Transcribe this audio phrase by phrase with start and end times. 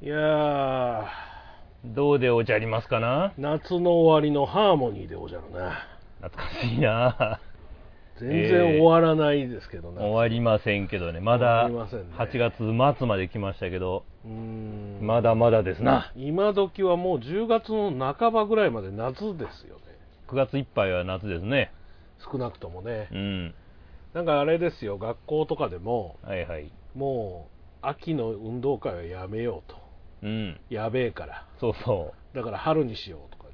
[0.00, 1.06] いやー、
[1.84, 3.34] どうでおじゃりますかな？
[3.36, 5.58] 夏の終わりのハーモニーでおじゃるね。
[6.20, 7.40] 懐かしいな
[8.20, 9.98] 全然終わらないですけどね。
[9.98, 14.04] 終わりませんけどね、まだ終わりませんね8月末まで来ましたけど、
[15.02, 16.12] まだまだですな。
[16.14, 19.82] 今時はもう10月の半ばぐらいまで夏ですよね。
[20.28, 21.72] 9月いっぱいは夏ですね。
[22.30, 23.14] 少なくともねう。
[23.16, 23.54] ん。
[24.14, 26.70] なんかあれですよ、学校とかでも、はいはい。
[26.94, 27.48] も
[27.82, 29.87] う秋の運動会はやめようと。
[30.22, 30.60] うん。
[30.70, 31.44] やべえから。
[31.60, 32.36] そうそう。
[32.36, 33.48] だから春にしようとか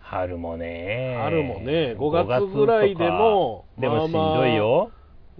[0.00, 1.16] 春もね。
[1.22, 4.90] 春もね5月ぐらいでも5月とかでもしんどいよ。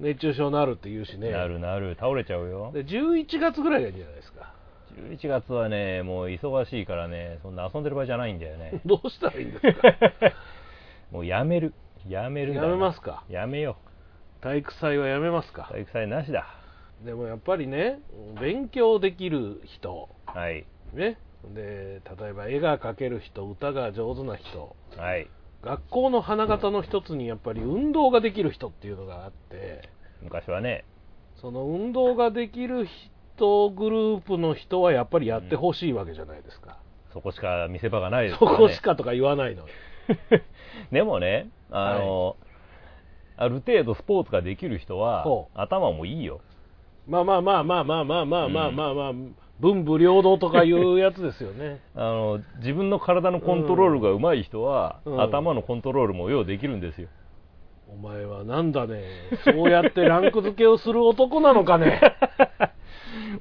[0.01, 1.31] 言って、熱中症になるって言うしね。
[1.31, 1.95] なるなる。
[2.01, 2.71] 倒れちゃうよ。
[2.73, 4.55] で、11月ぐらいがいいんじゃないですか。
[4.97, 8.81] 11月はね、もう忙しいからね、そんな遊んでる場合じゃないんだよね。
[8.87, 9.95] どうしたらいいんですか？
[11.13, 11.75] もうやめる。
[12.09, 13.25] やめるんだなやめますか？
[13.29, 13.77] やめよ
[14.41, 15.53] 体育祭はやめますう。
[15.53, 15.69] か？
[15.71, 16.47] 体育祭なしだ。
[17.05, 17.99] でもやっぱりね、
[18.41, 20.65] 勉強できる人、はい。
[20.93, 21.19] ね、
[21.55, 25.29] で例えば絵が描ける人、歌が上手な人、はい。
[25.63, 29.89] 学校の花形の一つにやっぱり運動ができる人っていうのがあって、
[30.23, 30.85] 昔はね、
[31.41, 32.87] その運動ができる
[33.37, 36.79] 人グループの人はやっぱりやってほしいわけじゃないですか。
[37.13, 38.57] そこしか見せ場がないですね。
[38.57, 39.69] こしかとか言わないのよ。
[40.93, 42.37] でもね、あの、
[43.37, 46.41] ある程度スポーツができる人はほ、頭もいいよ。
[47.07, 49.13] まあまあまあまあまあまあまあまあまあまあ、
[49.61, 51.81] 文武両道とかいうやつですよね。
[51.95, 57.09] あの自分の体のコントロールが上手い人は、うん頭のコントロールもようできるんですよ。
[57.93, 59.03] お前はなんだね、
[59.45, 62.01] そうやってランク付けをする男なのかね。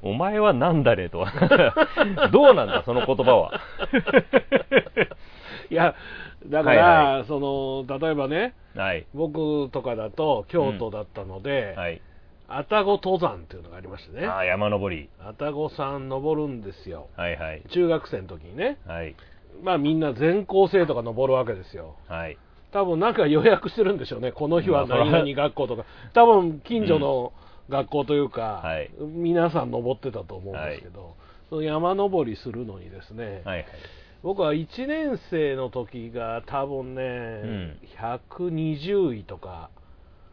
[0.02, 1.32] お前はなんだねとは。
[2.30, 3.60] どうなんだ、その言葉は。
[5.70, 5.94] いや、
[6.46, 9.06] だから、はいはその、例えばね、はい。
[9.14, 12.02] 僕とかだと京都だったので、はい。
[12.56, 15.08] 愛宕登山っていうのがありましてね、ああ、山登り。
[15.20, 17.08] 愛宕山登るんですよ。
[17.16, 17.62] はいはい。
[17.72, 19.14] 中学生の時にね、はい。
[19.62, 21.96] まあみんな全校生徒が登るわけですよ。
[22.08, 22.36] はい。
[22.72, 27.32] 多分なんか予約してるんでしょうね、この日はまあ何々学校とか、多分近所の
[27.68, 31.16] 学校というか、はい皆さん登ってたと思うんですけど、
[31.48, 33.66] その山登りするのにですね、はいはい。
[34.22, 39.70] 僕は1年生の時が多分ね、120位とか、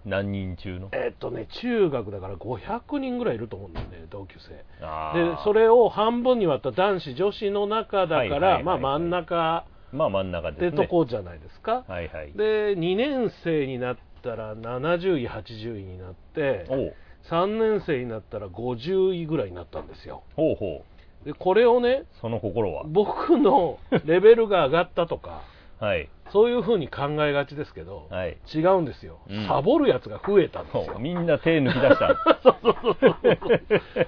[0.05, 0.89] 何人中の？
[0.93, 4.49] えっとね、中学だから500人ぐらいいると思うんだよね、同級生。
[4.53, 10.83] でそれを半分に割った男子、女子の中だから、まあ真ん中まあ真ん中ですってね。
[10.83, 11.83] とこじゃないですか。
[11.87, 12.31] はいはい。
[12.33, 16.93] で2年生になったら70位、80位になっておう
[17.29, 20.83] 3年生になったら50位ぐらいになったんですよほうほ
[21.23, 21.25] う。
[21.25, 22.83] でこれをねその心は？
[22.85, 25.41] 僕のレベルが上がったとか
[25.79, 26.09] はい。
[26.31, 28.37] そういうふうに考えがちですけど、はい。
[28.53, 30.99] 違うんですよ、うんサボるやつが増えたんですよそう。
[30.99, 32.17] みんな手抜き出した。
[32.43, 33.17] そうそうそうそう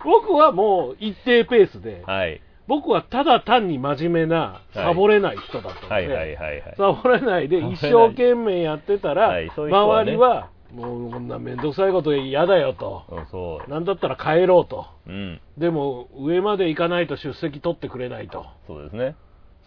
[0.04, 2.42] 僕はもう一定ペースで、はい。
[2.68, 6.76] 僕はただ単に真面目なサボれない人だったので、はいはいはいはい。
[6.78, 13.70] サボれないで一生懸命やってたら、はいそういう人はね周りはもうこんな面倒くさいこと嫌だよと、うん、そう。
[13.70, 15.42] なんだったら帰ろうと、うん。
[15.58, 19.16] でも上まで行かないと出席取ってくれないと、そうですね。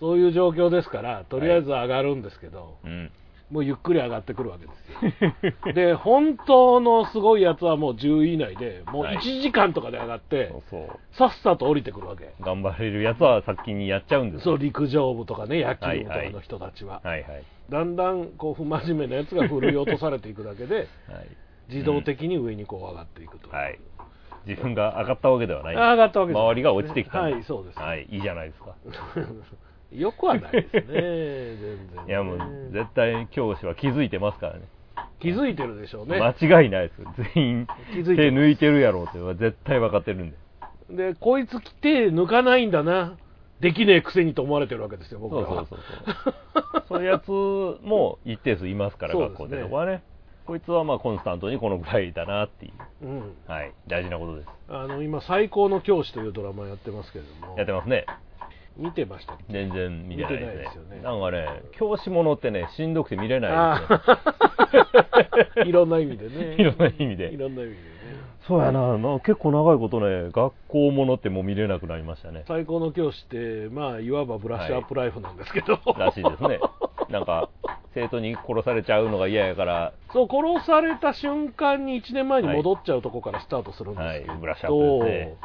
[0.05, 3.11] そういう状況ですから、とりあえず上がるんですけど、うん。
[3.51, 4.73] もうゆっくり上がってくるわけで
[5.11, 5.73] すよ。
[5.73, 11.17] で、本当のすごいやつはもう10位以内で、もうはい1時間とかで上がって、そうそう。
[11.17, 12.35] さっさと降りてくるわけ。
[12.41, 17.01] 頑張れるやつは先にやっちゃうんですよそう、陸上部とかね、野球部とかの人たちは。
[17.03, 17.43] はいはい。
[17.71, 20.87] だんだんこう不真面目なやつが振り落とされていくだけで、はい。
[21.71, 23.49] 自動的に上にこう上がっていくと。
[23.49, 23.79] はい。
[24.47, 25.77] 自分が上がったわけではない。
[25.77, 27.21] あ上がったわけです周りが落ちてきた。
[27.21, 28.07] はいそうですはい。
[28.11, 28.75] いいじゃないですか。
[29.95, 32.09] よくはないですね、 全然、ね。
[32.09, 32.39] いやもう、
[32.73, 34.63] 絶対教師は気づいてますからね。
[35.21, 36.21] 気づいてるでしょうね。
[36.21, 37.15] 間違いないですよ。
[37.35, 40.37] 全員、気づいて手抜いてるやろうっていうのは絶対分かってるんで。
[40.91, 43.17] で、こいつ手抜かないんだな、
[43.61, 45.45] できねえくせにと思われてるわけですよ、僕そう。
[45.45, 45.79] そうそう
[46.25, 46.85] そう。
[46.89, 50.03] そういうやつも一定数いますから、そうですね学校でとかはね。
[50.47, 52.69] こいつはまあコンスタントにこのぐらいだなってい
[53.03, 53.07] う。
[53.07, 53.35] うん。
[53.47, 53.73] はい。
[53.87, 54.49] 大事なことです。
[54.69, 58.05] あの、今、最高の教師というドラマやってますけれども、やってますね。
[58.77, 61.01] 見てました全然見てないですよね。
[61.03, 65.05] なんかね、教師ものってね、しんどくて見れないですね。
[65.59, 66.57] あいろんな意味でね。
[66.59, 67.27] いろんな意味で。
[67.27, 67.85] いろんな意味でね。
[68.47, 72.45] そうやな、な結構長いことね、学校ものってもう見れなくなりましたね。
[72.47, 76.59] 最高の教師って、まあ、いわばブラッシュアップライフなんですけど、らしいですね。
[77.09, 77.49] なんか、
[77.95, 84.41] 生徒に殺されちゃうのが嫌やから、そう、殺された瞬間に1年前に戻っちゃうとこからスタートするんですけど、はい。
[84.41, 85.37] ブラッシュアップですね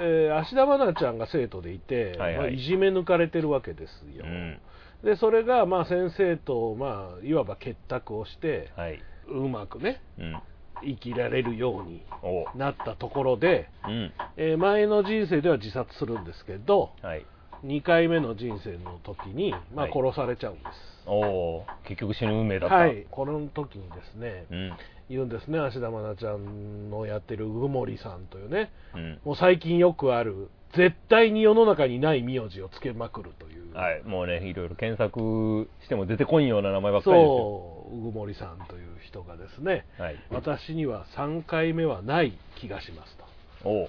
[0.00, 4.24] えー芦田愛菜ちゃんが生徒でいて、はいはいまあ、いじめ抜かれてるわけですよ。
[4.24, 4.60] うん。
[5.04, 9.02] で、それが、まあ、先生と、まあ、いわば結託をして、はい。
[9.28, 10.42] うまくね、うん。
[10.82, 14.12] 生きられるようにおなったところで、うん。
[14.36, 17.26] えー前の人生では自殺するんですけどはい。
[17.64, 22.74] 2回目の人生の時に、まあ、はい殺されちゃうんですおお結局死ぬ運命だった。
[22.76, 24.72] はい、この時にですねうん。
[25.08, 29.20] 言うんですね芦田愛菜ちゃんのやってる鵜久森さんというねうん。
[29.24, 34.02] もう最近よくある絶対に世の中にない名字をつけまくるという、はい。
[34.02, 37.36] もうね、いろいろ検索しても出てこんような名前ばっかりですよ。
[37.36, 40.16] そう鵜久森さんという人がですねはい。
[40.30, 43.24] 私には3回目はない気がしますと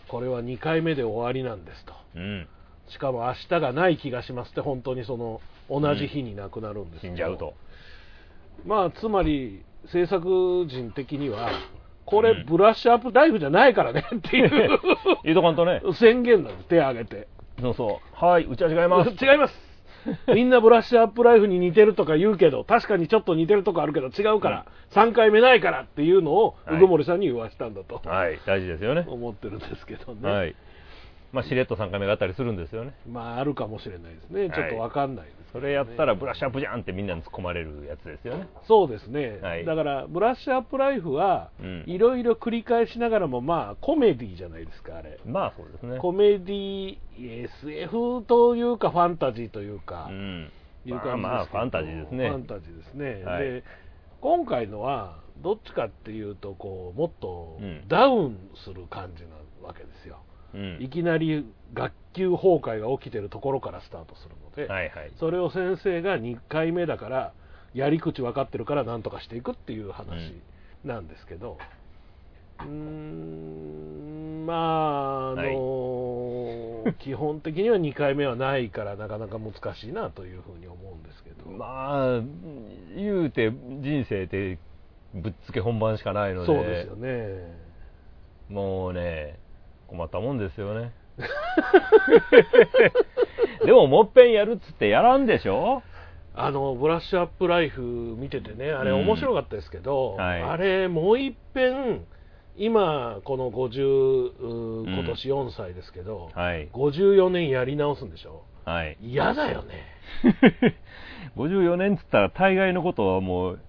[0.08, 2.48] これは2回目で終わりなんですとうん。
[2.90, 7.56] しかも明日がない気がしますって本当にその同じ日に亡くなるんですけど死んじゃうと。
[8.66, 11.50] まあつまり制作人的には
[12.06, 14.80] これうんブラッシュアップライフじゃないからね っていう
[15.24, 15.82] 言うとかんとね。
[15.94, 17.28] 宣言なんです手挙げて
[17.60, 18.26] そうそう。
[18.26, 19.10] はい、うちは違います。
[19.24, 19.66] 違います
[20.28, 29.04] みんなブラッシュアップライフに似てるとか言うけど確かにちょっと似てるとこあるけど違うから、3回目ないからっていうのをはい鵜久森さんに言わしたんだと、はい、大事ですよね。
[29.08, 30.56] 思ってるんですけどね、はい。
[31.31, 32.94] まあ、しれっと3回目があったりするんですよね。
[33.12, 38.50] まああるかもしれないですねちょっとわかんないですけそれやったらブラッシュアップじゃんってみんなに突っ込まれるやつですよね。
[38.68, 39.63] そうですね、はい。
[39.63, 41.84] だからブラッシュアップライフはうん。
[41.88, 45.18] いろいろ繰り返しながらもまあコメディじゃないですかあれ。
[45.25, 45.98] まあそうですね。
[46.00, 50.52] コメディ SF というかファンタジーというか、うん。
[50.84, 52.28] いうまあまあファンタジーですね。
[52.28, 53.44] ファンタジーですね、はい。
[53.44, 53.63] で
[54.19, 57.88] 今回のはどっちかっていうとこうもっとうん。
[57.88, 59.30] ダウンする感じな
[59.66, 60.18] わけですよ、
[60.54, 60.80] うん。
[60.81, 65.12] いきなり学級崩壊が起きてるところからスタートするので、はいはい。
[65.19, 67.34] それを先生が2回目だから
[67.74, 70.42] やり口分かってるからなんとかしていくっていう話
[70.84, 71.57] なんですけど。
[72.60, 82.22] うーんまああの、 基本的には2回目はないからなかなか難しいなというふうに思うんですけど、まあ、
[82.96, 84.60] 言うて人生って
[85.13, 87.57] ぶっつけ本番しかないので、そうですよね。
[88.50, 89.40] もうね、
[89.88, 90.94] 困ったもんですよね。
[93.66, 95.82] でも、もっぺんやるっつってやらんでしょ？
[96.38, 102.02] あのブラッシュアップライフ見ててねあれうん面白かったですけど、はいあれもう一遍
[102.58, 106.68] 今この50ううん今年4歳ですけど、はい。
[106.74, 108.44] 54年やり直すんでしょ？
[108.66, 108.98] はい。
[109.02, 109.86] 嫌だよね
[111.38, 113.60] 54年っつったら大概のことはもう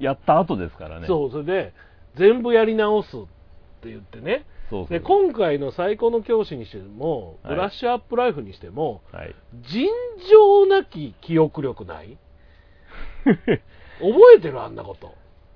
[0.00, 1.06] やった後ですからね。
[1.06, 1.72] そうそれで
[2.16, 3.20] 全部やり直すっ
[3.80, 9.34] て言ってねそうそうで今回の最高の教師にしても、はいブラッシュアップライフにしてもはい。
[9.70, 9.88] 尋
[10.30, 12.18] 常なき記憶力ない？
[13.24, 13.60] 覚
[14.36, 15.14] えてるあんなこと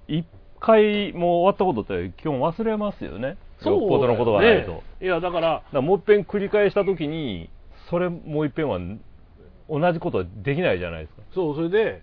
[0.08, 0.26] 一
[0.60, 3.36] 回もう終わったことって基本忘れますよね。
[3.64, 4.72] よっぽどのことがないと。
[4.72, 7.50] ねいやだからだからもう一遍繰り返したときに、
[7.90, 8.78] それもう一遍は
[9.68, 11.22] 同じことはできないじゃないですか。
[11.34, 12.02] そうそれで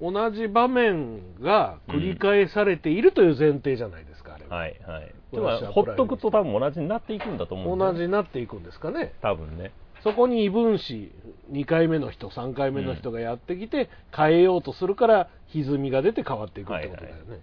[0.00, 5.14] 同じ場面が繰り返されているという前提じゃないですか、あれははいはい。
[5.40, 9.72] ブでもほっとくと多分同じになっていくんだと思うんですよ同じになっていくんですかね多分ね。
[10.02, 11.10] そこに異分子
[11.50, 17.40] 2回目の人3回目の人がやってきて変えようとするから歪みが出て変わっていくってことだよね、はい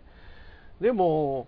[0.81, 1.45] でも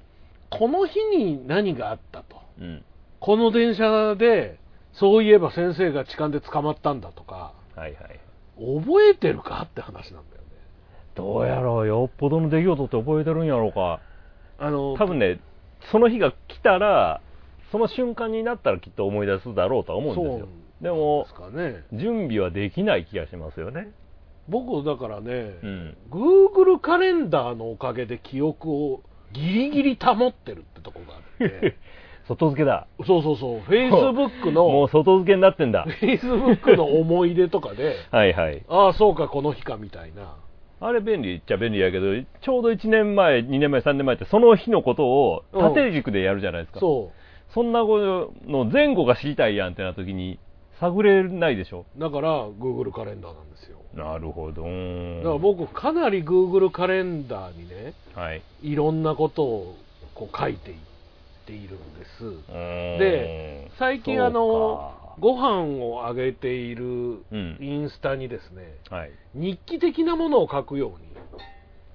[0.52, 2.86] この日に何があったとうん。
[3.20, 4.60] この電車で
[4.94, 8.20] そういえば先生が痴漢で捕まったんだとかはいはい。
[8.60, 10.48] 覚えてるかって話なんだよね
[11.16, 14.00] どうやろう、よっぽどの出来事って覚えてるんやろうか。
[14.60, 15.40] あの多分ね、
[15.92, 17.22] その日が来たら、
[17.72, 20.48] その瞬間になったらきっと思い出すだろうとは思うんですよ。
[20.82, 23.92] でもね準備はできない気がしますよね。
[24.50, 31.78] 僕だからね、うん Google カレンダーのおかげで記憶をギリギリ保ってるってとこがあって
[32.28, 32.88] 外付けだ。
[33.06, 35.86] そうそうそう Facebook の もう外付けになってんだ。
[36.02, 38.64] Facebook の思い出とかではいはい。
[38.68, 40.36] ああそうかこの日かみたいな
[40.86, 42.08] あれ便利っちゃ便利やけど、
[42.42, 46.80] ちょうど1年前、2年前、3年前ってその日のことを縦軸でやるじゃないですか。
[46.82, 47.12] そ
[47.54, 50.40] そんなことの前後が知りたいやんってな時に、
[50.82, 51.86] 探れないでしょ。
[51.98, 54.64] うだから Google カレンダーなんですよなるほど。
[54.64, 58.42] だから僕かなり Google カレンダーにねはい。
[58.62, 59.78] いろんなことを
[60.14, 60.78] こう書いていっ
[61.46, 67.58] ているんですでで最近あのご飯をあげているうん。
[67.60, 69.12] インスタにですね、はい。
[69.36, 71.14] 日記的なものを書くように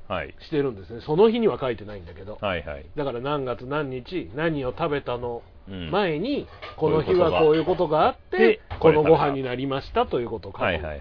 [0.08, 0.34] はい。
[0.40, 1.00] してるんですね。
[1.06, 2.86] その日には書いてないんだけど、はいはい。
[2.96, 5.90] だから何月何日何を食べたのうん。
[5.90, 6.46] 前に、
[6.76, 11.00] この日はこういうことがあってでこのご飯になりましたということを書く、はいはいはい。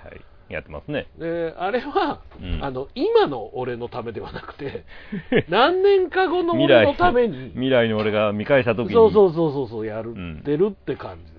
[0.49, 1.07] やってますね。
[1.17, 2.63] であれは、うん。
[2.63, 4.85] あの今の俺のためではなくて
[5.49, 10.37] 何年か後の俺のために未来の俺が見返した時に、そうそうそうそうそうやるうん。
[10.39, 11.36] ってるって感じ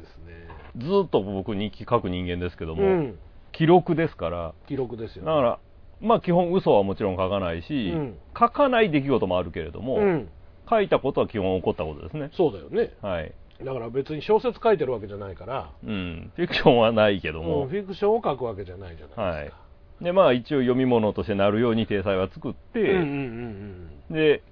[0.79, 3.19] ずーっと僕日記書く人間ですけども、うん
[3.51, 5.59] 記録ですから、記録ですよだから、
[6.01, 10.29] まあ基本嘘はもちろん書かないし、うん書かない出来事もあるけれども、うん
[10.71, 12.31] 書いたことは基本起こったことですね。
[12.37, 13.33] そうだよねはい。
[13.65, 16.31] だから別に小説書いてるわけじゃないからうん。
[16.37, 17.75] フィクションはないけどもフ。
[17.75, 19.59] ィクションを書くわけじゃないじゃないはいですか、。
[20.03, 24.43] で、まあ一応読み物としてなるように体裁は作って、うんうんうんで、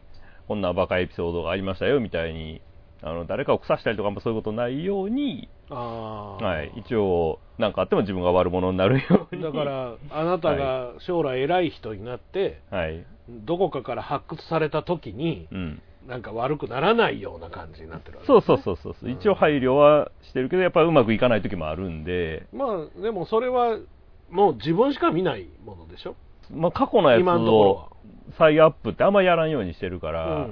[0.48, 2.62] こんなバカエピソードがありましたよみたいに、
[3.02, 9.42] あの誰かを腐したりとかもそういうことないように、はい、一応、なんかあっても自分が悪者になるように。
[9.42, 13.04] だからあなたが将来偉い人になって、はい。
[13.28, 15.82] どこかから発掘された時にうん。
[16.06, 18.94] なんか悪くならないような感じになってるわけそうそうそうそう。
[19.02, 19.08] う。
[19.08, 19.10] ん。
[19.10, 23.78] 一応配慮はしてるけど、やっぱうまくいかない時もあるんで、まあでもそれは
[24.30, 26.14] もう自分しか見ないものでしょ？
[26.50, 27.88] まあ過去のやつを
[28.38, 30.48] 再アップってあんまやらんようにしてるかはら、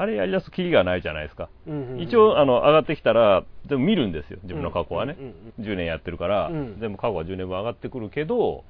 [0.00, 1.50] あれやりだすきりがないじゃないですか。
[1.66, 2.00] うんうんうん。
[2.00, 5.14] 一応、あの、上がってきたら、でも見るんですよ、自分の過去はね。
[5.18, 5.64] うんうんうん。
[5.64, 6.78] 10年やってるから、うん。
[6.80, 8.64] 全部過去は10年分上がってくるけど、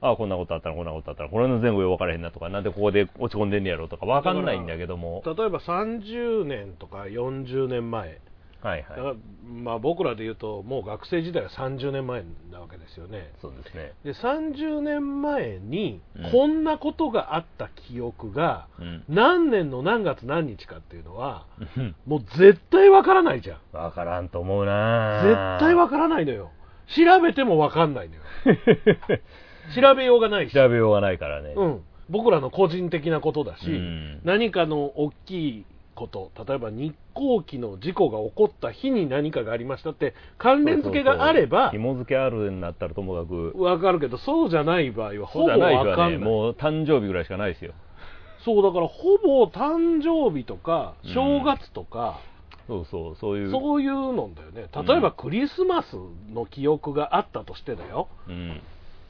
[0.00, 8.20] ああ、こんなことあったら、こんなことあったら、これの前後よく分からへんなとか、なんでここで落ち込んでんねやろとか分かんないんだけども、例えば30年とか40年前
[8.62, 9.16] はいだからはい。
[9.46, 13.32] まあ僕らで言うともう学生時代は30年前なわけですよね。
[13.40, 13.92] そうですね。
[14.04, 16.32] で30年前にうん。
[16.32, 19.04] こんなことがあった記憶がうん。
[19.08, 21.46] 何年の何月何日かっていうのは
[21.76, 21.94] うん。
[22.06, 23.58] もう絶対わからないじゃん。
[23.72, 25.22] 分からんと思うな。
[25.22, 26.50] 絶対わからないのよ。
[26.88, 28.22] 調べてもわかんないのよ。
[29.74, 31.52] 調べようがないし、調べようがないからね。
[31.54, 34.20] うん、僕らの個人的なことだし、うん。
[34.24, 35.64] 何かの大きい
[35.98, 47.74] こと例えば日航機の事故が起こった日に何かがありましたって関連付けがあれば紐付けあるんだったらともかく、わかるけどそうじゃない場合はほぼそうじゃない人はね、わかんないもう誕生日ぐらいしかないですよ。
[48.44, 52.20] そうだからほぼ誕生日とかうん正月とか、
[52.68, 53.50] そうそう、そういう。
[53.50, 55.96] そういうのだよね例えばクリスマス
[56.32, 58.60] の記憶があったとしてだようん。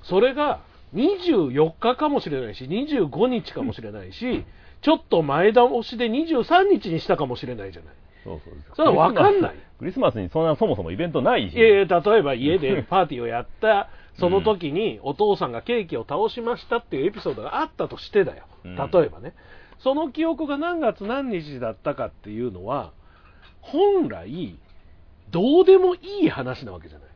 [0.04, 0.60] それが
[0.94, 4.44] 24日かもしれないし25日かもしれないし
[4.80, 7.94] ちょっと前倒しで23日にしたかもしれないじゃない
[8.24, 8.54] そうそう。
[8.76, 11.56] それは分かんないクリスマスにそんなそもそもイベントないし。
[11.56, 19.34] いやいや例えば家でパーティーをやった その時にお父さんがケーキを倒しましたっていうエピソードがあったとしてだようん例えばね、
[19.78, 22.92] その記憶が何月何日だったかっていうのは
[23.60, 24.58] 本来
[25.30, 27.08] どうでもいい話なわけじゃない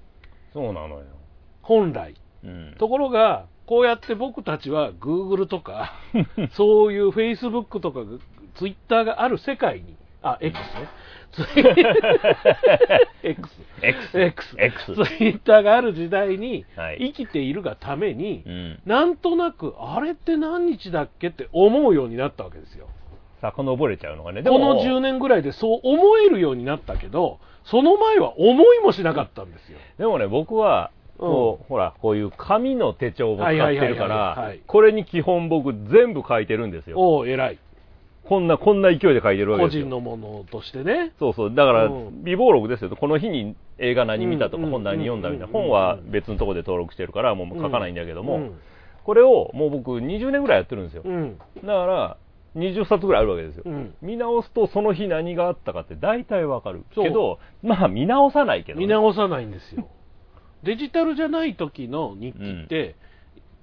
[0.53, 1.05] そうなのよ。
[1.63, 2.15] 本来
[2.45, 2.77] うん。
[2.79, 5.95] ところがこうやって僕たちは Google とか
[6.53, 8.01] そういう Facebook とか
[8.57, 9.97] Twitter がある世界に。
[10.21, 10.89] あ X ね。
[15.61, 16.99] ーがある時代にはい。
[16.99, 18.79] 生きているがために、うん。
[18.85, 22.89] なんとなくあれって何日だっけって思うようになったわけですよ。
[23.41, 24.43] 遡れちゃうのがね。
[24.43, 29.79] この10年ぐらいでそう思えるようになったけどその前は思いもしなかったんですよ。
[29.99, 36.99] でもね、僕は、こう、ほら、こういう紙の手帳を使ってるからい、これに基本僕全部書いてるんですよ。
[36.99, 37.59] おお偉い
[38.25, 39.87] こんな、こんな勢いで書いてるわけ個ですよ。
[39.87, 41.55] 人のものとしてねそうそう。
[41.55, 42.91] だから、うん微暴録ですよ。
[42.91, 45.47] この日に映画何見たとか、うん本何読んだみたいな。
[45.47, 48.59] うん本は別のところで登録してるから、もう書かないんだけども、うん
[49.05, 51.03] これをもう僕20年ぐらいやってるんですよ。
[51.05, 52.17] うんだから、
[52.57, 53.65] 20冊ぐらいあるわけですよ。
[53.67, 56.85] うん見直すとその日何があったかって大体わかる。
[56.95, 59.89] けど、まあ見直さないけどね、見直さないんですよ
[60.63, 62.97] デジタルじゃない時の日記って、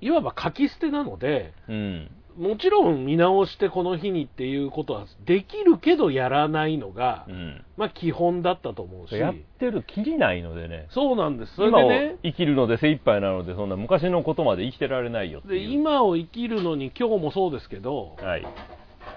[0.02, 2.12] いわば書き捨てなのでうん。
[2.38, 7.66] もちろん見直してこの日にっていうことはできるけどやらないのが、うん。
[7.76, 10.88] まあ基本だったと思うしやってるきりないのでね。
[10.92, 15.58] そうなんですそれ今をでね生きるので精一杯なので、そんな昔のことまで生きてられないよで。
[15.58, 18.48] 今を生きるのに今日もそうですけど、はい。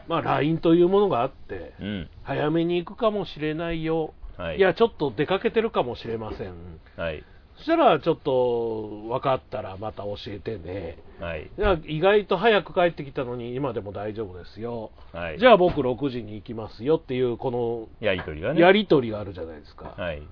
[0.09, 2.11] まあ、LINE というものがあってうん。
[2.25, 4.59] 早めに行くかもしれないよ、はい。
[4.59, 6.55] いやちょっと出かけてるかもしれません
[6.97, 7.23] はい。
[7.62, 11.50] そしたらちょっと分かったらまた教えてねはい。
[11.57, 15.38] いや意外と早く帰ってきたのに今でも大丈夫ですよ、はい。
[15.38, 18.61] じゃあ僕6時に行きますよっていうこやりとりがのね。
[18.61, 20.23] やり取りがあるじゃないですか、はい。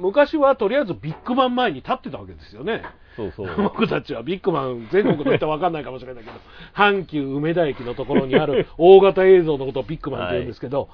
[0.00, 2.82] 昔はとりあえずビッグバン前に立ってたわけですよね
[3.16, 3.48] そうそう。
[3.60, 6.36] 僕たちはビッグマン全国の人は分かんないかもしれないけど
[6.74, 10.88] 阪急梅田駅のところにある大型映像のことをビッグマンって言うんですけど、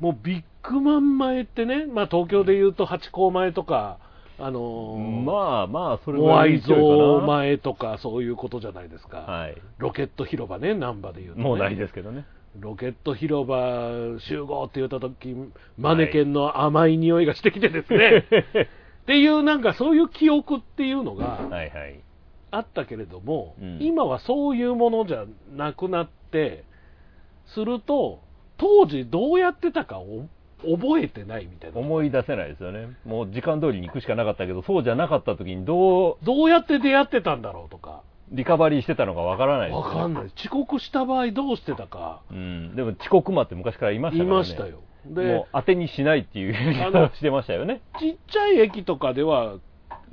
[0.00, 3.98] もうビッグマン前ってね、まあ、東京でいうと八甲前とか、
[4.38, 9.56] あのーまあまあ、それモアイ像像前とかそういうことじゃないですか、はい。
[9.78, 12.26] ロケット広場ね難波でいうと、ね、もうないですけどね。
[12.58, 15.34] ロケット広場集合って言った時
[15.76, 18.26] マネケンの甘い匂いがしてきてですね、
[19.02, 22.00] っていうなんかそういう記憶っていうのが、はいはい。
[22.50, 26.64] あったけれども、うん今はそういうものじゃなくなって
[27.46, 28.20] すると
[28.56, 30.26] 当時どうやってたかを
[30.62, 31.78] 覚えてないみたいな。
[31.78, 32.88] 思い出せないですよね。
[33.04, 38.02] もう時間通りに行くしかなかったけど、そうじゃなかった時にどう、どうやって出会ってたんだろうとか。
[38.30, 39.88] リカバリーしてたのかわからないですよね。
[39.88, 40.24] わかんない。
[40.36, 42.22] 遅刻した場合どうしてたか。
[42.30, 44.38] うん、でも遅刻魔って昔からいましたいからね。
[44.38, 44.80] ましたよ。
[45.06, 47.82] もでう当てにしないっていう言い方をしてましたよね。
[48.00, 49.56] ちっちゃい駅とかでは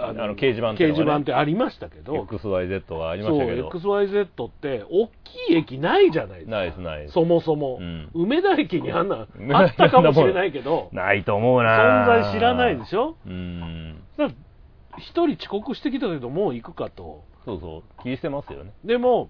[0.03, 1.03] ああの掲示板っていうのがね。
[1.03, 2.23] 掲示板ってありましたけど。
[2.23, 3.69] XYZ はありましたけど。
[3.69, 6.57] XYZ って大きい駅ないじゃないですか。
[6.57, 7.13] ないですないです。
[7.13, 8.09] そもそも、うん。
[8.13, 10.89] 梅田駅にあんなあったかもしれないけど。
[10.91, 12.05] ないと思うな。
[12.05, 13.15] 存在知らないでしょ？
[13.25, 14.01] うん。
[14.17, 17.23] だから一人遅刻してきたけどもう行くかと。
[17.45, 18.03] そうそう。
[18.03, 18.71] 気にしてますよね。
[18.83, 19.29] でも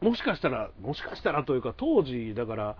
[0.00, 2.76] もしかしたらもしかしたらというか当時だから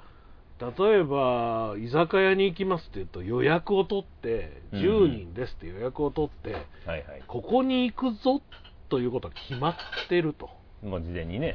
[0.61, 7.23] 例えば居酒屋に行きますって言うと予約を取ってうん10人ですって予約を取って、はいはい。
[7.27, 8.43] ここに行くぞ
[8.91, 9.77] ということは決まっ
[10.09, 10.51] てると
[10.83, 11.55] まあ事前にね。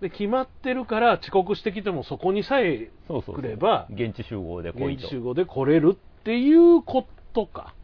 [0.00, 5.10] で決まってるから遅刻してきてもそこにさえそうそうそう来れば現地集合で来いと現地。
[5.10, 7.74] 集合で来れるっていうことか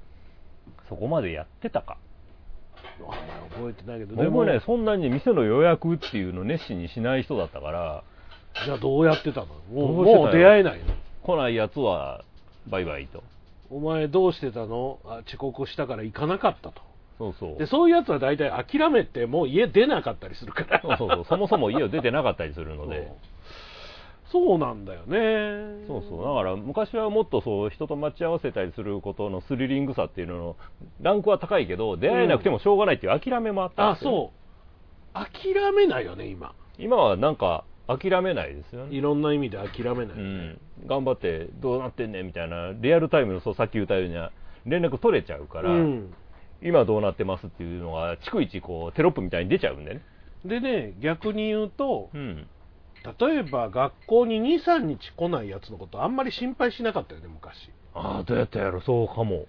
[0.88, 1.96] そこまでやってたか。
[3.00, 3.20] あんまり
[3.54, 8.02] 覚えてないけどでもね、そんなに店の予約っていうのを熱心にしない人だったから、
[8.64, 9.46] じゃあどうやってたの？
[9.72, 10.94] もうどうしてたのもう出会えないの？
[11.22, 12.24] 来ないやつは
[12.68, 13.22] バイバイと。
[13.70, 14.98] お前どうしてたの？
[15.04, 16.82] あ遅刻したから行かなかったと。
[17.18, 17.58] そうそう。
[17.58, 20.80] でそういうやつは大体諦めてもう家出なかったりするから。
[20.82, 21.08] そうそう。
[21.08, 21.24] そう。
[21.28, 23.06] そもそも家を出てなかったりするので。
[23.06, 23.16] そう。
[24.30, 25.86] そうなんだよね。
[25.86, 26.22] そうそう。
[26.22, 30.56] だから昔はもっとそう人と待ち合わせたりすることのスリリングさっていうのの
[31.00, 34.30] ランクは高いけど、出会えなくてもしょうがないっていう諦めもあったんあですよ、
[35.14, 35.54] そう。
[35.54, 36.54] 諦めないよね今。
[36.78, 38.94] 今はなんか諦めないですよね。
[38.94, 40.60] いろんな意味で諦めないうん。
[40.86, 44.14] 頑張ってどうなってんねんみたいな、リアルタイムのそうさっき言ったように
[44.70, 46.14] 連絡取れちゃうから、うん
[46.60, 50.02] 今どうなってますっていうのが逐一こうテロップみたいに出ちゃうんでね。
[50.44, 52.48] でね逆に言うとうん。
[53.20, 59.46] 例えば学校に23日来ないやつのことあんまり心配しなかったよね昔ああ、どうやったやろ、そうかも。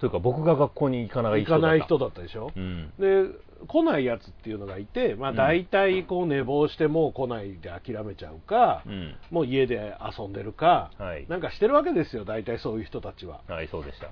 [0.00, 1.62] というか僕が学校に行かない行人だった。
[1.62, 2.92] かない人だったでしょ、うん。
[2.98, 3.24] で
[3.66, 9.16] 来ないやつっていうのがいて、まあ、うん大体こう寝坊してもう来ないで諦めちゃうか、うん。
[9.30, 14.08] もう家で遊んでるか、はいなんかしてるわけですよ大体そういう人たちははい、そうでした。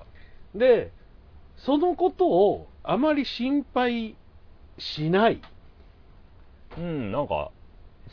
[0.54, 0.92] で
[1.56, 4.16] そのことをあまり心配
[4.78, 5.40] しない
[6.76, 7.50] うん、なんか、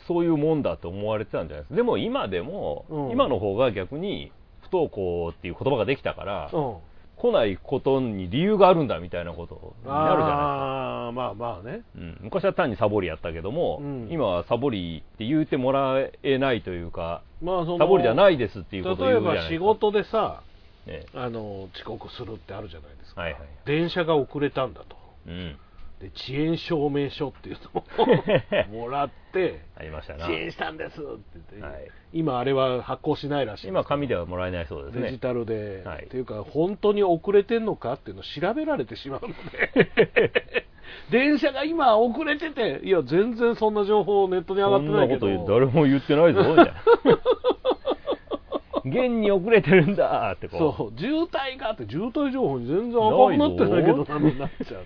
[0.08, 1.76] そういうもんだと思われてたんじゃないですか。
[1.76, 4.32] でも今でも、うん今の方が逆に、
[4.62, 6.76] 不登校っていう言葉ができたから、うん
[7.16, 10.34] 来ないことに理由があるんだみたいなことになるじゃないですか。
[10.34, 19.58] ああまあまあねうん、昔は単にサボりやったけども、うん今はサボりって言うてもらえないというか、まあそのサボりじゃないですっていうことを例え言うじゃないですか。
[19.58, 20.42] ば仕事でさ
[20.86, 23.42] ねあの遅刻するってあるじゃないですか、はいはい。
[23.64, 24.96] 電車が遅れたんだと
[25.26, 25.56] うん。
[26.04, 30.34] で遅延証明書っていうのを もらってありましたな遅。
[30.34, 35.02] 延したんですって言って、はい今あれは発行しないらしいんですけど今、紙ではもらえないそうですね。
[35.06, 40.66] デジタルで、はいっていうか本当に遅れてんのかっていうのを調べられてしまうので
[41.10, 46.74] 電車が今遅れてていや全然そんな情報ネットに上がそんってなけどないこと誰も言ってないぞ、みたいな。
[48.84, 50.76] 現に遅れてるんだってこう。
[50.76, 54.84] そう渋滞があって渋滞情報に全然赤くなってないけどなになっちゃう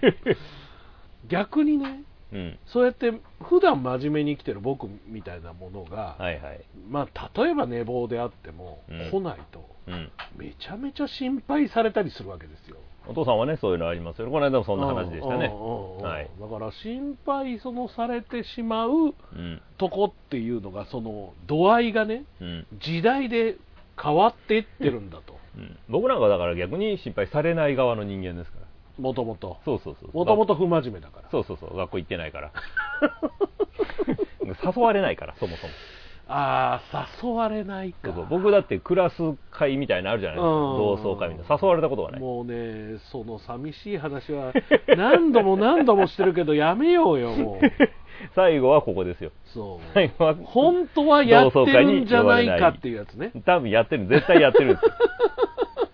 [1.28, 2.58] 逆にねうん。
[2.66, 3.12] そうやって
[3.42, 6.60] 普段真面目に生きてる僕みたいなものが、はいはい。
[6.88, 10.10] まあ、例えば寝坊であっても、うん来ないとうん。
[10.36, 14.30] めちゃめちゃ心配されたりするわけですよお父さんはね、そういうのありますよ。
[14.30, 15.48] この間もそんな話でしたね。
[15.48, 16.30] はい。
[16.38, 18.94] だから心配そのされてしまうう
[19.34, 19.62] ん。
[19.78, 22.66] とこっていうのがその度合いがねうん。
[22.80, 23.56] 時代で
[24.00, 28.67] 変わっていってるんだとうん僕なんかだから逆に心配されない側の人間ですから。
[28.98, 30.10] もともとそうそうそう。
[30.12, 31.76] もともと不真面目だからそうそうそう。
[31.76, 32.52] 学校行ってないから。
[34.64, 35.72] 誘われないから、そもそも。
[36.30, 39.16] ああ誘われないか僕だってクラス
[39.50, 40.48] 会みたいなのあるじゃないですか。
[40.48, 41.58] うん同窓会みたいな。
[41.60, 42.20] 誘われたことがない。
[42.20, 44.52] もうねその寂しい話は
[44.88, 47.58] 何度も何度もしてるけどやめようよもう
[48.36, 49.32] 最後はここですよ。
[49.54, 54.92] そう最後は、本当はやってるんじゃないかっていうやつね多分やってる、絶対やってるんですよ。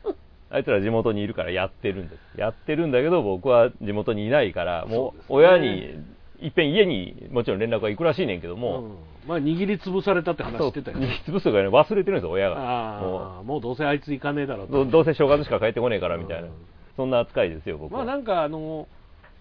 [0.55, 2.40] あいつら地元にいるからやってるんです。
[2.40, 5.95] やってるんだけど、僕は地元にいないから、もそう親に、
[6.40, 12.57] いっぺん家にもちろん連絡が行くらしいねんけども、うんまあ握りつぶされたって話してたよそうね潰すとかね、忘れてるんですよ、親が。
[12.57, 16.53] ああもうどうせあいつ行かねえだろうどどうせ正月しか帰ってこねえからみたいな、うん
[16.97, 18.05] そんな扱いですよ、僕は。
[18.05, 18.87] まあなんかあの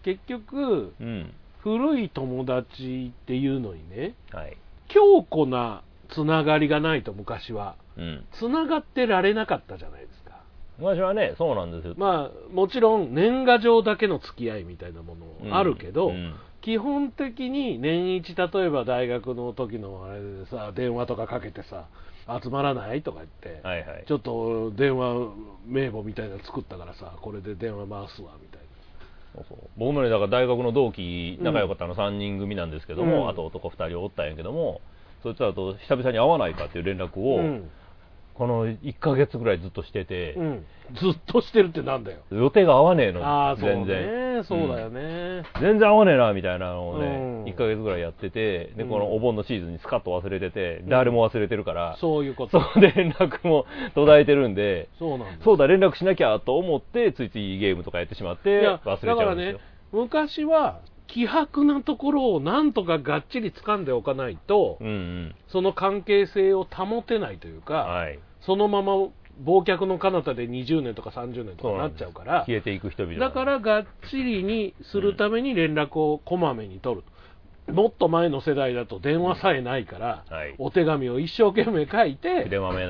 [0.04, 1.34] 結局うん。
[1.60, 4.58] 古い友達っていうのにねはい。
[4.90, 8.26] 強固なつながりがないと昔はうん。
[8.34, 10.23] つながってられなかったじゃないですか
[10.78, 11.94] 昔はね、そうなんですよ。
[11.98, 16.34] まあもちろん年賀状だけの付き合いみたいなものあるけど、うん。
[16.62, 21.88] 基本的に年一例えば大学の時のあれでさ電話とかかけてさ
[22.42, 24.06] 集まらないとか言って、はいはい。
[24.08, 24.14] ち。
[24.14, 25.14] ょっと電話
[25.68, 28.60] 名簿みたいなの作ったからさこれで電話回すわみたい
[29.36, 29.58] そうそう。
[29.78, 33.30] 僕のねだから大学の同期仲良かったの3人組なんですけども、うん。
[33.30, 34.82] あと男2人おったんやけども
[35.22, 37.70] そいつらと久々に会わないかっていう連絡を、うん
[38.34, 40.66] この1ヶ月ぐらいずっとしてて、うん。
[40.96, 42.20] ずっとしてるってなんだよ。
[42.32, 44.38] 予定が合わねえのああそう全然。
[44.38, 47.44] ねそうだよね、全然合わねえなみたいなのをね、うん。
[47.46, 48.90] 1ヶ月ぐらいやっててでうん。
[48.90, 50.90] このお盆のシーズンにスカッと忘れてて、ん。
[50.90, 55.44] 誰も忘れてるから、そういうこ そとうで連絡も途絶えてるんでそうなんだ。
[55.44, 59.60] そうだ連絡しなきゃと思ってついついゲームとかやってしまって忘れちだからねゃうんですよ、
[59.92, 65.36] 昔は希薄なところをなんとかがっちり掴んでおかないと、うんうん。
[65.48, 68.20] その関係性を保てないというか、はい。
[68.42, 69.12] そのまま忘
[69.66, 77.02] 却の彼方で20年とか30年とかなっちゃうから消えていく人々だからがっちりにするために連絡をこまめに取
[77.68, 80.56] る、もっと前の世代だと電話さえないから、はい。
[80.58, 82.48] お手紙を一生懸命書いて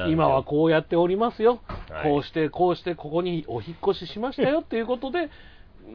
[0.09, 2.03] 今はこうやっておりますよ、はい。
[2.09, 5.29] こうしてこうしてここにお引っ越ししましたよっていうことで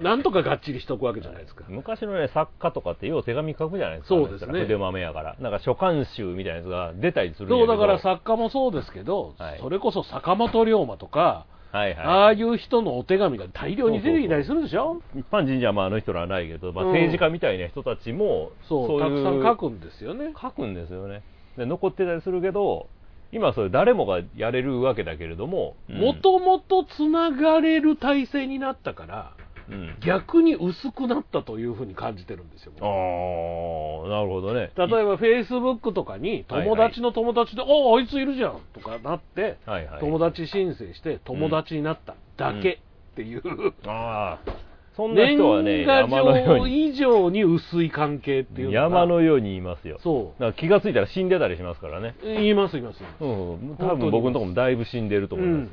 [0.01, 4.14] なんとかがっちりしとくわけじゃないですか、昔のね作家とかってよう手紙書くじゃないですか。
[4.14, 4.61] そうですね。
[4.61, 5.37] 筆豆やから。
[5.40, 9.59] なんか書簡集みたいなやつが出たりするそうだから作家もそうですけど、はい。
[9.61, 12.07] それこそ坂本龍馬とか、はいはい。
[12.07, 15.03] ああいう人のお手紙が大量に出てきたりするでしょ？
[15.16, 16.90] 一般人じゃまああの人らはないけど、まあ、うん。
[16.92, 20.33] 政治家みたいな人たちもそうたくさん書くんですよね。
[20.40, 21.22] 書くんですよね。
[21.57, 22.87] で残ってたりするけど
[23.33, 29.33] 今それ誰もがやれるわけだけれどももともとつながれる体制になったから
[29.70, 29.96] うん。
[30.00, 34.70] 逆に薄くなったというふうに感じてるんですよああなるほどね。
[34.76, 40.00] 例えばフェイスブックとかに友達の友達で「あああいついるじゃん」とかなって、はいはい。
[40.00, 42.70] 友達申請して友達になっただけ
[43.12, 43.42] っていう、
[43.87, 49.98] ああそんな年人はね賀山のよ状うに以上に薄い関係っていう山のように言いますよ。
[50.02, 52.16] そだから気がついたら死んでたりしますからね。
[52.20, 53.04] う言います言います。
[53.20, 53.76] うん。
[53.78, 55.70] 多分僕のとこもだいぶ死んでると思います。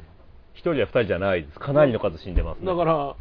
[0.54, 1.60] 一、人や二人じゃないです。
[1.60, 2.68] かなりの数死んでますね。
[2.68, 3.16] だから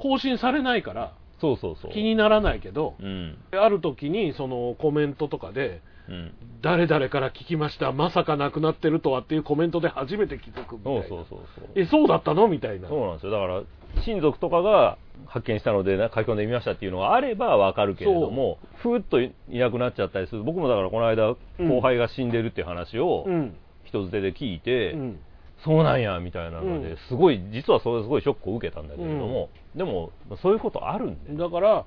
[0.00, 1.92] 更新されないからそうそうそう。
[1.92, 3.38] 気にならないけど、うん。
[3.52, 6.32] ある時にそのコメントとかでうん。
[6.62, 11.02] 誰々から聞きましたまさか亡くなってるとはっていうコメントで初めて気づくみたいな。
[11.02, 11.68] そうそうそうそう。
[11.76, 12.48] えそうだったの？
[12.48, 12.88] みたいな。
[12.88, 13.32] そうなんですよ。
[13.32, 13.62] だから
[14.04, 20.42] 親族とかが発見したのでな書き込んでみましたっていうのがあればわかるけれどもふーっといなくなっちゃったりする。
[20.42, 21.68] 僕もだからこの間うん。
[21.68, 23.56] 後輩が死んでるっていう話をうん。
[23.84, 25.20] 人づてで聞いて、うん
[25.64, 26.82] そうなんやみたいなのうん。
[26.82, 31.84] ですごい実はそれすごいショックを受けたんだけれども、でもそういうことあるんでだから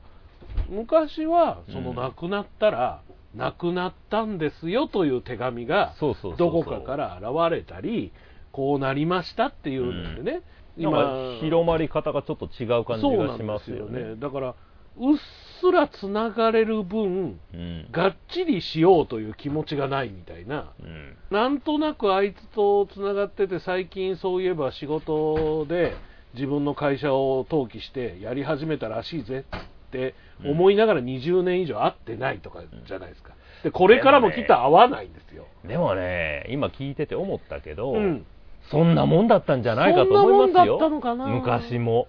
[0.70, 3.02] 昔はそのうん亡くなったら、
[3.36, 5.96] 亡くなったんですよという手紙が
[6.38, 8.14] どこかから現れたり
[8.52, 10.42] こうなりましたっていうのでね、
[10.78, 14.04] なんか広まり方がちょっと違う感じがしますよね。
[14.04, 14.16] ね。
[14.18, 14.56] だから
[14.98, 15.18] うっ
[15.64, 17.88] すらつながれる分うん。
[17.90, 20.74] がっちりしようという気持ちがないみたいな。
[20.82, 21.16] うん。
[21.32, 25.96] なんとなくあいつとつながってて最近そういえば仕事で
[26.34, 29.46] 自分の会社を登記してやり始めたらしいぜ
[29.88, 33.34] って思いながら20年以上会ってないとかじゃないですか。
[33.64, 38.26] でこれからもきっと会わないんですよ、でもね今聞いてて思ったけど、うん。
[38.70, 40.80] そんなもんだったんじゃないかと思いますよ。
[41.28, 42.08] 昔も。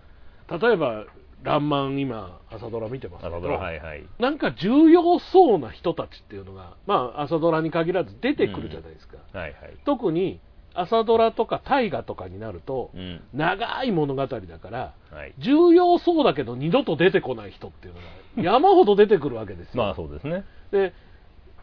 [0.48, 1.04] 例えば
[1.44, 3.36] 「らんまん」今朝ドラ見てますけど。
[3.36, 4.04] 朝ドラはいはい。
[4.18, 9.76] なんか重要そうな人たちっていうのがまあ朝ドラに限らず出てくるじゃないですか、はいはい。
[9.84, 10.40] 特に
[10.72, 13.20] 朝ドラとか大河とかになると、うん。
[13.32, 15.34] 長い物語だからはい。
[15.38, 19.84] 重要そうだけど二度と出てこない人っていうのが山ほど出てくるわけですよ。
[19.84, 20.44] まあそうですね。
[20.72, 20.92] で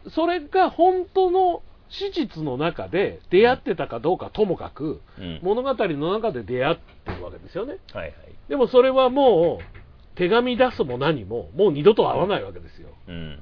[0.10, 5.40] それが本当の史実の中で出会ってたかどうかともかく、うん。
[5.44, 7.78] 物語の中で出会ってるわけですよね。
[7.94, 8.14] はいはい。
[8.48, 12.90] でもそれはもう手紙出すも何ももう二度と会わないわけですよ。
[13.08, 13.40] うん。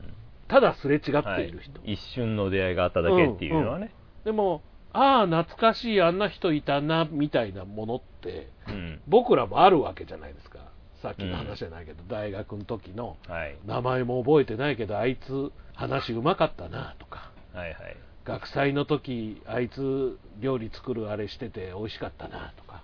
[0.48, 1.80] ただすれ違ってはいる人。
[1.84, 3.94] 一瞬の出会いがあっただけっていうのはね。
[4.26, 9.02] でもああ懐かしいあんな人いたなみたいなものってうん。
[9.08, 10.60] 僕らもあるわけじゃないですか。
[11.04, 13.56] さっきの話じゃないけど、大学の時のはい。
[13.68, 17.32] 名前も覚えてないけどあいつ話うまかったなとか。
[17.54, 17.98] はいはい
[18.30, 22.84] 学祭の時あいつ料理作るあれしてて美味しかったなとか。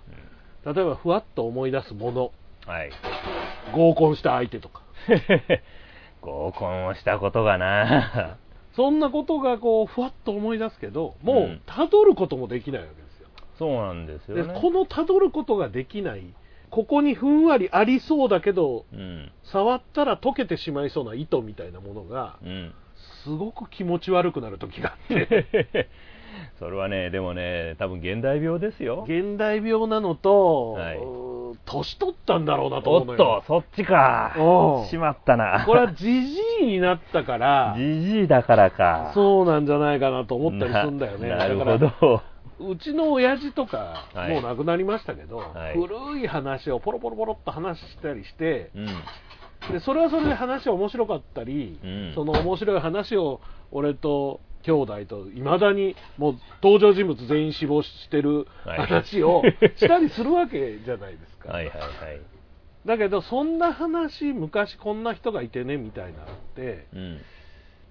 [0.64, 2.32] 例えばふわっと思い出すもの。
[2.66, 2.90] はい。
[3.72, 4.82] 合コンした相手とか。
[6.20, 8.38] 合コンをしたことがな。
[8.74, 11.62] そんなことがこうふわっと思い出すけどもううん。
[11.64, 13.28] たどることもできないわけですよ。
[13.56, 14.42] そうなんですよね。
[14.42, 16.24] でこのたどることができない
[16.70, 19.30] ここにふんわりありそうだけどうん。
[19.44, 22.74] 触ったら溶けてしまいそうな糸みたいなものがうん
[23.26, 25.88] すごく気持ち悪くなる時があって。
[26.60, 29.04] それはねでもね多分現代病ですよ。
[29.08, 30.98] 現代病なのと、はい。
[31.64, 33.44] 年取ったんだろうなとおっと思うのよ。
[33.46, 34.34] そっちか。
[34.36, 34.82] う。
[34.82, 35.64] んしまったな。
[35.66, 39.10] これはじじいになったからじじいだからか。
[39.12, 41.28] そうなんじゃないかなと思ったりするんだよね。
[41.30, 42.22] ななるほど。
[42.58, 44.30] うちの親父とか、はい。
[44.30, 45.74] もう亡くなりましたけど、はい。
[45.74, 48.86] 古い話をポロポロポロっと話したりして、うん
[49.70, 52.12] でそれはそれで話面白かったり、うん。
[52.14, 53.40] その面白い話を
[53.72, 58.78] 俺と兄弟といまだにもう登場人物全員死亡してるはい。
[58.78, 59.42] 話を
[59.76, 61.50] したりするわけじゃないですか。
[61.50, 61.90] はいはいはい。
[62.86, 67.20] だけどそんな話昔こんな人がいてねみたいなのって、うん。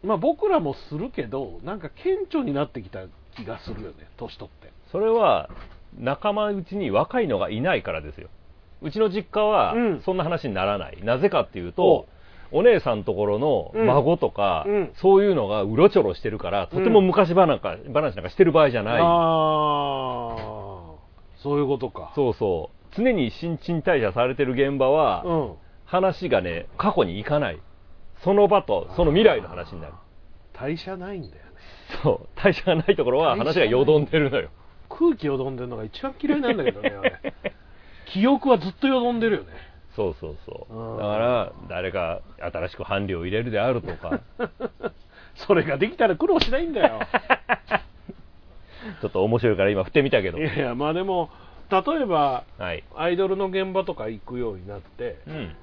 [0.03, 2.99] まあ、僕らもするけどなんか顕著になってきた
[3.35, 4.71] 気がするよね年取って。
[4.91, 5.49] それは
[5.97, 8.29] 仲間内に若いのがいないからですよ
[8.81, 10.01] うちの実家はうん。
[10.01, 12.07] そんな話にならない、なぜかっていうと
[12.51, 12.63] お。
[12.63, 14.91] 姉さんところの孫とか、うん。
[14.95, 19.05] そういうのがうろちょろしてるからとても昔話なんか話なんかしてる場合じゃない、ああ
[21.41, 22.11] そういうことか。
[22.15, 22.95] そうそう。
[22.95, 25.53] 常に新陳代謝されてる現場は、うん。
[25.85, 27.59] 話がね過去に行かない。
[28.23, 29.93] その場とその未来の話になる。
[30.53, 31.41] 代謝ないんだよね。
[32.03, 32.27] そう。
[32.35, 34.49] 代謝がないところは話がよどんでるのよ。
[34.89, 37.33] 空気よどんでるのが一番嫌いなんだけどねあれ
[38.13, 39.49] 記憶はずっとよどんでるよね。
[39.95, 40.73] そうそうそう。
[40.73, 40.97] うん。
[40.97, 44.21] だから誰か新しく伴侶を入れるであるとか。
[45.47, 46.99] それができたら苦労しないんだよ。
[49.01, 50.37] ちょっと面白いから今振ってみたけど。
[50.37, 51.29] いやいやまあでも
[51.69, 52.83] 例えばはい。
[52.95, 55.55] アイドルの現場とか行くようになってうん。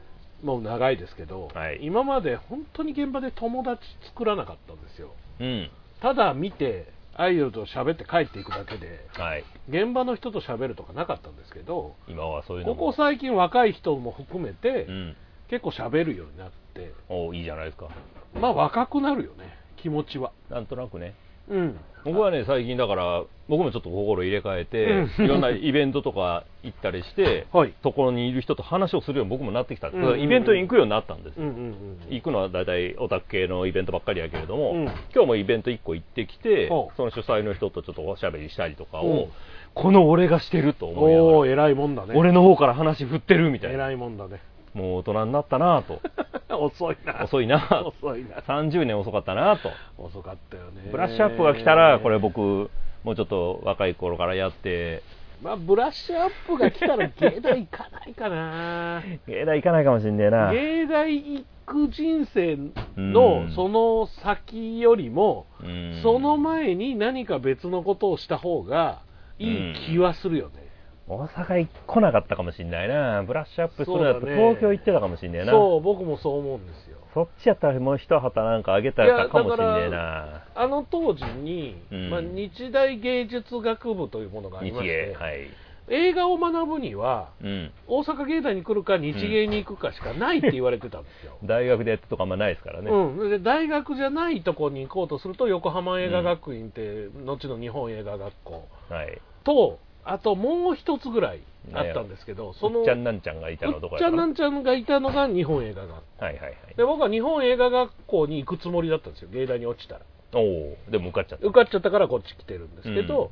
[0.42, 1.78] もう長いですけど、はい。
[1.82, 5.12] 今まで本当に現場で友達作らなかったんですよ。
[5.40, 5.70] うん。
[6.00, 9.44] ただ見てアイドルと喋って帰っていくだけではい。
[9.68, 12.92] 現場の人と喋るとかなかったんですけど今はそういうのこも。
[12.92, 15.16] こ最近若い人も含めて、うん。
[15.48, 16.94] 結構喋るようになって。
[17.08, 17.88] おいいじゃないですか。
[18.34, 20.32] まあ若くなるよね気持ちは。
[20.48, 21.14] なんとなくね
[21.48, 21.80] うん。
[22.04, 24.84] 僕はね最近だから僕もちょっと心入れ替えて、
[25.18, 25.24] うん。
[25.24, 27.74] いろんなイベントとか行ったりして、 はい。
[27.82, 30.20] ところにいる人と話をするように僕もなってきたんです、うんうんうん。
[30.20, 31.98] イベントに行くようになったんです、うんうんうん。
[32.10, 34.84] 行くのは大体オタク系のイベントばっかりやけれども、うん。
[34.84, 36.96] 今日もイベント1個行ってきてほう。
[36.96, 39.26] その主催の人とちょっとおしゃべりしたりとかを、うん。
[39.74, 42.14] この俺がしてると思いながらおお偉いもんだね。
[42.14, 43.86] 俺の方から話振ってるみたいな。
[43.86, 44.40] 偉いもんだね
[44.74, 46.00] もう大人になったなと。
[46.56, 47.24] 遅いな。
[47.24, 47.84] 遅いな。
[47.84, 48.36] 遅いな。
[48.38, 49.70] 30年遅かったなと。
[49.98, 50.88] 遅かったよね。
[50.90, 52.70] ブラッシュアップが来たらこれ僕
[53.04, 55.02] もうちょっと若い頃からやって。
[55.42, 59.02] まあブラッシュアップが来たら芸大行かないかな。
[59.26, 60.52] 芸大行かないかもしんねえな。
[60.52, 63.12] 芸大行く人生うん。
[63.12, 66.00] のその先よりもうん。
[66.02, 69.00] その前に何か別のことをした方が
[69.38, 70.61] いい気はするよね
[71.08, 73.22] 大阪来なかったかもしんないな。
[73.24, 74.36] ブラッシュアップするんだったらそうだね。
[74.36, 75.52] 東京行ってたかもしんねえな。
[75.52, 76.98] そう僕もそう思うんですよ。
[77.14, 80.44] そっちやったらもう一旗なんかあげたらかもしんねえな。
[80.54, 82.10] あの当時に、うん。
[82.10, 85.50] まあ、日大芸術学部というものがあり日まして芸、はい。
[85.88, 87.72] 映画を学ぶにはうん。
[87.86, 99.20] 大阪芸大に来るか日芸に行くかしかないって言われてたんですよ、 大学でやってとかあんまないですからね、うん、で大学じゃないとこに行こうとすると横浜映画学院って、後の日本映画学校はい。
[99.44, 106.54] とあともう一つぐらいあったんですけど、そのうっちゃんなんちゃんがいたのどこうっちゃんなんちゃんがいたのが日本映画学校はいはいはい。
[106.76, 110.00] で僕は日本映画学校に行くつもりだったんですよ芸大に落ちたら。
[110.34, 111.46] おおでも受かっちゃった。
[111.46, 113.30] 受かっちゃったからこっち来てるんですけど、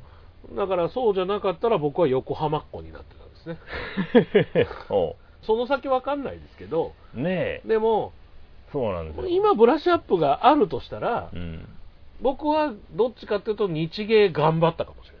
[0.55, 4.67] だからそうじゃなかったら僕は横浜っ子になってたんですね。
[4.89, 7.67] おその先わかんないですけどうねえ。
[7.67, 8.13] でも
[8.71, 9.27] そうなんですよ。
[9.27, 11.67] 今ブラッシュアップがあるとしたら、うん。
[12.21, 15.20] 僕はどっちかっていうと日芸頑張ったかもしれない。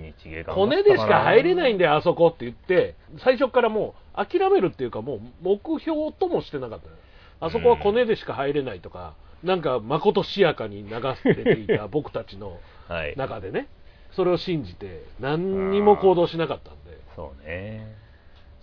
[0.00, 6.98] 日芸が骨でしか入れないんだよあそこって言って最初からもう諦めるっていうかもう目標ともしてなかったのよ。
[7.40, 13.14] あそこは骨でしか入れないとか、なんかまことしやかに流せていた 僕たちのはい。
[13.16, 13.68] 中でね。
[14.12, 16.98] それを信じて何にも行動しなかったんで。
[17.14, 17.94] そうね。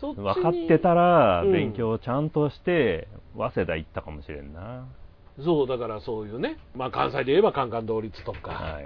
[0.01, 1.51] 分かってたらうん。
[1.51, 4.85] 勉強をちゃんとして早稲田行ったかもしれんな、
[5.39, 8.83] そうだからそういうね、まあ、関西で言えばカンカン同率とか、はい、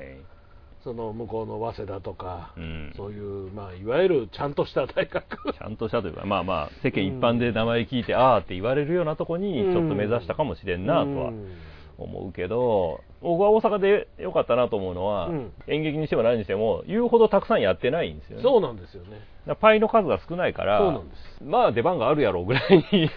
[0.88, 5.52] その向こうの早稲田とか、うん、そういう、まあ、いわゆるちゃんとした大学。
[5.52, 11.58] ちゃんとしたというかまあまあ世間一般で名前聞いて、ああって言われるようなとこにちょっと目指したかもしれんなとはうん。
[11.97, 15.52] 思うけど、僕は大阪でよかったなと思うのは、うん。
[15.67, 18.43] 演劇にしても何にしても言うほどたくさんやってないんですよね。
[18.43, 19.19] そうなんですよね。
[19.60, 21.43] パイの数が少ないからそうなんです。
[21.43, 23.10] まあ出番があるやろうぐらいに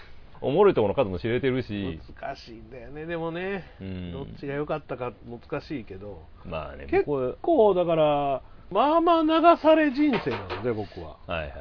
[0.42, 3.07] おもろいところの数も知れてるし、難しいんだよね。
[3.07, 4.12] でもね、うん。
[4.12, 6.22] どっちが良かったか難しいけど。
[6.44, 11.16] まあね結僕構だからまあまあ流され人生なので僕は。
[11.26, 11.53] はいはい、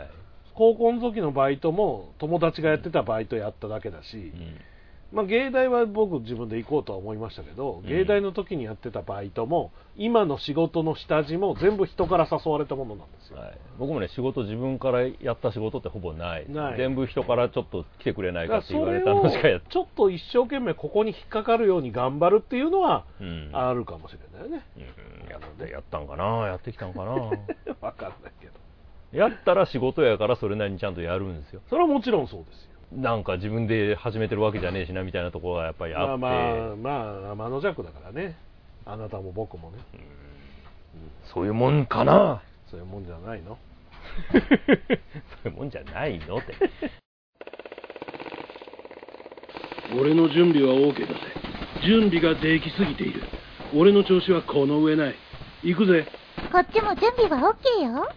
[0.53, 4.17] 高校の時のバイトも友達がやってたバイトやっただけだし。
[4.17, 4.61] う、ん
[5.11, 16.77] まあ、芸大は僕自分で行こうとは思いましたけど、芸大の時にやってたバイトも今の仕事の下地も全部人から誘われたものなんですよ、はい、僕もね仕事自分からやった仕事ってほぼないない。
[16.77, 23.49] 全部人からちょっと来てくれないだかかって言われたのしかやっちょっと一生懸命ここに引っかかるように頑張るっていうのはうん。
[23.53, 25.29] あるかもしれないね、うん。
[25.29, 27.11] やってやったんかなやってきたんかな。
[27.81, 28.53] わかんないけど。
[29.11, 31.61] やったら仕事やからそれなりにちゃんとやるんですよ。
[31.67, 38.35] それはもちろんそうですよなんか自分で始めてるわけじゃねえしなみたいなところがやっぱりあって、まあまあまあの弱だからね
[38.85, 39.97] あなたも僕もねう
[41.31, 43.57] そういうもんかなそういうもんじゃないの
[44.31, 44.37] そ
[45.45, 46.55] ういうもんじゃないのって
[49.99, 51.19] 俺の準備は OK だぜ
[51.85, 53.21] 準備ができすぎている
[53.75, 55.15] 俺の調子はこの上ない
[55.63, 56.07] 行くぜ
[56.51, 58.07] こっちも準備は OK よ。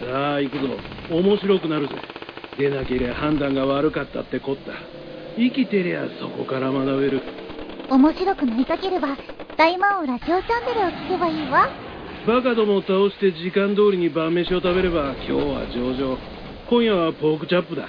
[0.00, 0.68] さあ行くぞ
[1.10, 1.94] 面白くなるぜ
[2.58, 4.72] 出なけりゃ判断が悪かったってこった。
[5.36, 7.20] 生きてりゃそこから学べる。
[7.90, 9.16] 面白くなりたければ、
[9.58, 11.68] 大魔王ラジオチャンネルを聞けばいいわ。
[12.26, 16.18] バカどもを倒して時間通りに晩飯を食べれば今日は上々。
[16.68, 17.88] 今夜はポークチャップだ。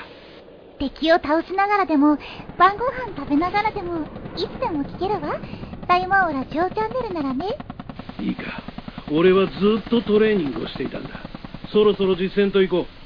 [0.79, 2.17] 敵を倒しながらでも、
[2.57, 5.39] 晩ご飯食べながらでも、いつでも聞けるわ。
[5.87, 7.57] 大魔王ラジオチャンネルならね。
[8.19, 8.43] いいか。
[9.11, 11.09] 俺はずっとトレーニングをしていたんだ。
[11.71, 12.96] そろそろ実践と行こう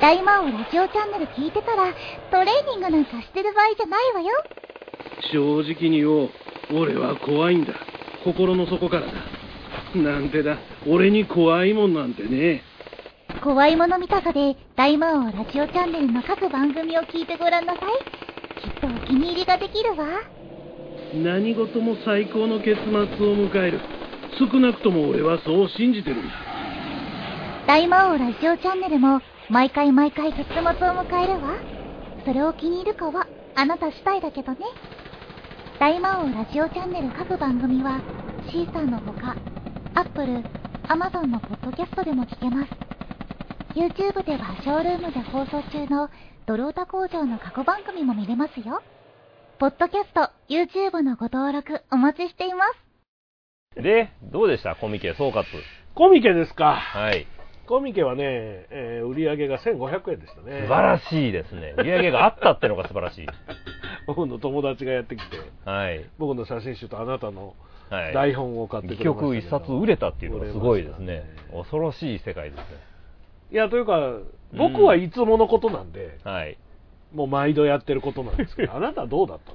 [0.00, 1.94] 大魔王ラジオチャンネル聞いてたら、
[2.30, 4.28] トレーニングなんかしてる場合じゃないわよ。
[5.32, 6.30] 正直に言おう。
[6.72, 7.72] 俺は怖いんだ。
[8.24, 9.12] 心の底からだ。
[9.94, 10.58] なんてだ？
[10.86, 12.62] 俺に怖いもんなんてね。
[13.42, 18.60] 怖いもの見たさで、大魔王ラジオチャンネルの各番組を聞いてごらんなさい。
[18.60, 20.06] きっとお気に入りができるわ。
[21.14, 23.80] 何事も最高の結末を迎える。
[24.38, 26.34] 少なくとも俺はそう信じてるんだ。
[27.66, 31.56] 大魔王ラジオチャンネルも、毎回毎回結末を迎えるわ。
[32.24, 34.58] それを気に入るかは、あなた次第だけどね。
[35.80, 38.00] 大魔王ラジオチャンネル各番組は、
[38.48, 39.34] シーサーのほか、
[39.96, 40.44] アップル、
[40.86, 42.70] アマゾンのポッドキャストでも聞けます。
[43.74, 46.08] YouTube ではショールームで放送中の
[46.46, 48.82] ドルオタ工場の過去番組も見れますよ。
[49.58, 52.66] ポッドキャスト、YouTube のご登録お待ちしていま
[53.74, 53.82] す。
[53.82, 54.76] でどうでした？
[54.76, 55.42] コミケ総括
[55.96, 57.26] コミケですかはい
[57.70, 60.62] コミケはね、えー売り上げが1500円でしたね。
[60.62, 61.72] 素晴らしいですね。
[61.78, 63.26] 売り上げがあったってのが素晴らしい。
[64.08, 66.04] 僕の友達がやってきてはい。
[66.18, 67.54] 僕の写真集とあなたの
[67.88, 68.12] はい。
[68.12, 69.20] 台本を買ってく戯れましたけど。
[69.20, 71.04] 曲一冊売れたっていうのがすごいですね。
[71.04, 72.64] 売れました恐ろしい世界ですね。
[73.52, 74.18] いやというか
[74.52, 76.58] 僕はいつものことなんで、はい。
[77.14, 79.52] もう毎度やってることなんですけど あなたはどうだった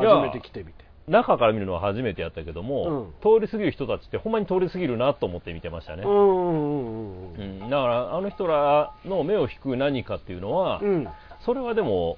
[0.00, 0.08] の？
[0.08, 10.88] よ初めて来てみて中から見るのは初めてやったけども、通り過ぎる人たちってほんまに通り過ぎるなと思って見てましたね、うんうんうんうんだからあの人らの目を引く何かっていうのは、うん。
[10.88, 11.08] うん
[11.44, 12.16] それはでも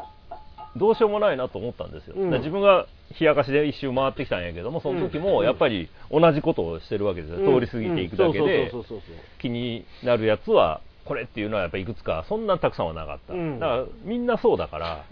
[0.76, 2.86] どうしようもないなと思ったんですよ、自分が
[3.18, 8.72] 冷やかしで一周回ってきたんやけどもその時うんもやっぱり同じことをしてるわけですよ、通り過ぎていくだけで
[9.40, 13.58] 気になるやつはこれっていうのはやっぱいくつかそんなたくさんはなかった、うん。
[13.60, 15.04] だからみんなそうだから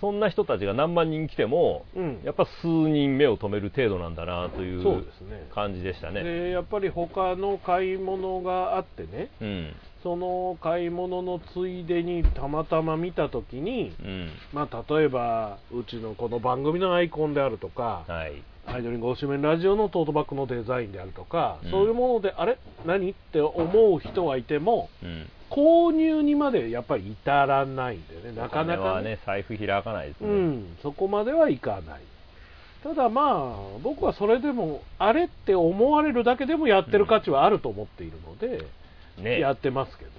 [0.00, 2.20] そんな人たちが何万人来ても、うん。
[2.24, 5.06] やっぱ数人目を止める程度なんだなといそう
[5.54, 6.22] 感じでしたね。
[6.22, 9.74] でやっぱり他の買い物があってねうん。
[10.02, 14.30] その買い物のついでにたまたま見た時に、うん。
[14.52, 18.42] まあ、例えばうちのこの番組のアイコンであるとか、はい。
[18.66, 28.40] アイドリングおしめラジオのトートバッグのデザインであるとか、うんそういうものであれ何って思う人はいてもうん購入にまでやっぱり至らないんだよね。
[28.40, 29.18] なかなかお金はね。
[29.26, 32.00] 財布開かないですね、うん、そこまではいかない。
[32.82, 38.64] ただまあ僕はそれでもあれって思われるだけでもやってる価値はあると思っているので、
[39.18, 39.40] ね。
[39.40, 40.10] やってますけど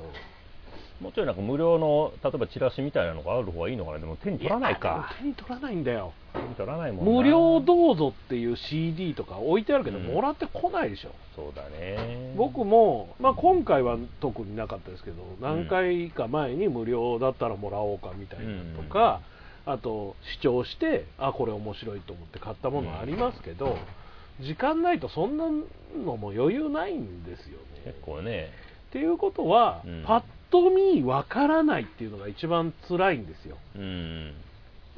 [1.02, 4.00] もうちょいなんか無料の例えばチラシみたいなのがある方がいいのかな。
[4.00, 6.14] でも手に取らないやか手に取らないんだよ。
[6.34, 7.12] 手に取らないもんな。
[7.12, 11.12] 無料どうぞっていう CD とか置いてあるけど、うんもらってこないでしょ。
[11.36, 12.34] そうだね。
[12.38, 19.22] 僕も、まあ、今回は特になかったですけど何回か前に無料だったらもらおうかみたいなのとか、
[19.66, 23.78] あと視聴してあこれ面白いと思って買ったものありますけど、
[24.40, 27.82] 時間ないとそんなのも余裕ないんですよね。
[27.86, 28.50] 結構ね。
[28.90, 30.04] っていうことは、うん。
[30.06, 33.58] パッと見わからないっていうのが一番辛いんですよ。
[33.76, 34.34] うん。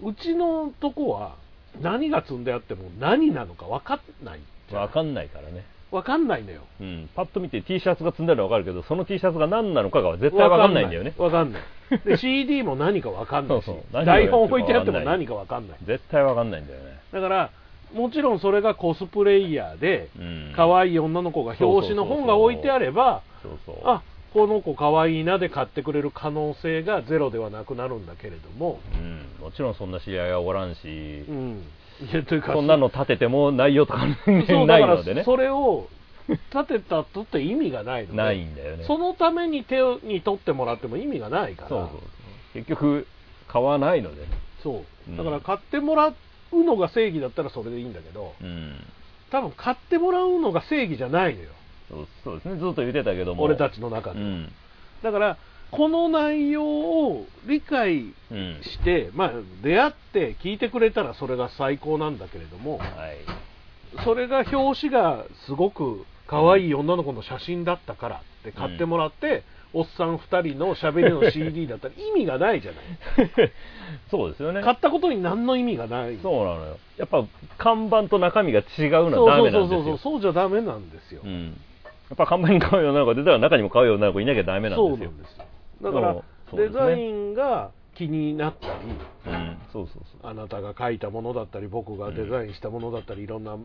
[0.04, 1.36] うちのとこは
[1.82, 4.39] 何が積んであっても何なのか分かんない
[4.70, 4.82] じゃん。
[4.82, 5.66] わかんないからね。
[5.92, 6.62] 分かんないのよ。
[6.82, 11.13] うん、パッと見て T シャツが積んであるのはわかるけどその T シャツが何なのかが絶対わかんないんだよね。
[11.18, 11.62] 分かんない。
[12.04, 14.06] で CD も何か分かんないしそうそう。
[14.06, 15.78] 台本置いてあっても何か分かんない。
[15.86, 17.00] 絶対わかんないんだよね。
[17.12, 17.52] だから
[17.94, 20.54] もちろんそれがコスプレイヤーでうん。
[20.56, 23.75] 可愛い女の子が表紙の本が置いてあればそうそう。
[23.86, 24.02] あ
[24.34, 30.79] この子かわいいなで買ってくれる可能性がゼロではなくなるんだけれども、うん、もちろんそんな知り合いはおらんし。
[31.27, 31.63] う、ん、
[32.12, 35.23] いやというかそんなの立てても内容とかないのでね。
[35.23, 35.88] それを
[36.27, 38.17] 立てたとって意味がないので。
[38.17, 38.86] ないんだよね。
[38.86, 41.69] そのために手に取ってもらっても意味がないから。
[41.69, 42.00] そうそう。
[42.54, 43.08] 結局、
[43.48, 44.21] 買わないので。
[44.21, 44.27] ね。
[44.63, 45.12] そう。
[45.12, 45.17] うん。
[45.17, 48.34] だから買ってもらうのが正義だったらそれでいいんだけど。
[48.42, 48.77] うん。
[49.31, 51.50] 多分買ってもらうのが正義じゃないのよ
[51.94, 53.44] そうそうですね、ずっと言ってたけども。
[53.44, 54.52] 俺たちの中で、うん。
[55.02, 55.37] だから
[55.71, 58.62] この内容を理解うん。
[58.63, 59.31] して、まあ、
[59.63, 63.17] 出会って聞いてくれたらそれが最高なんだけれどもはい。
[64.04, 72.83] それが表紙がすごく可愛い女の子の写真だったからって買ってもらって、おっさん2人の喋りの CD だったら意味がないじゃない
[74.10, 74.62] そうですよね。
[74.62, 76.77] 買ったことに何の意味がないそうなのよ。
[76.98, 77.25] やっぱ、
[77.58, 79.79] 看板と中身が違うそうのはダメそなですよ。
[79.79, 81.60] うんそうそうそうじゃダメなんですよ、うん。
[82.14, 85.12] やっぱ看板に買うようなのが出たら中にも買うようなのがいなきゃダメなんですよ。
[85.82, 86.16] だから、
[86.54, 89.58] デザインが気になったりうん。
[89.72, 90.30] そうそうそう。
[90.30, 93.58] あなたが描いたものだったり僕がデザインしたものだったり、いろんな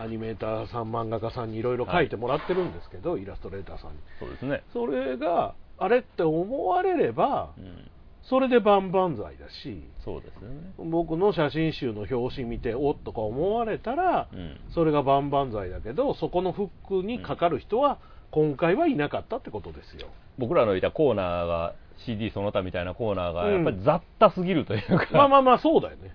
[0.00, 4.62] アニメーターさん漫画家さんにいろいろ描いてもらってるんですけど、イラストレーターさんにそうですね。
[4.72, 7.90] それがあれって思われればうん。
[8.28, 10.90] それで万々歳だしそうですよね。
[10.90, 14.56] 僕の写真集の表紙見ておっとか思われたら、うん。
[14.74, 17.98] それが万々歳だけどそこのフックにかかる人は
[18.30, 21.74] 今回はいなかったってことですよ、僕らのいたコーナーが
[22.04, 23.54] CD その他みたいなコーナーがうん。
[23.54, 26.14] やっぱり雑多すぎるというか、まあまあまあそうだよね。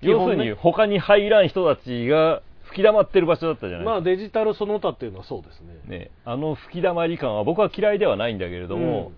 [0.00, 5.74] 要するに他に入らん人たちが吹き溜まってる場所だったじゃないまあデジタルその他っていうのはそうですね。
[5.84, 9.12] か、ね、あの吹き溜まり感は僕は嫌いではないんだけれども、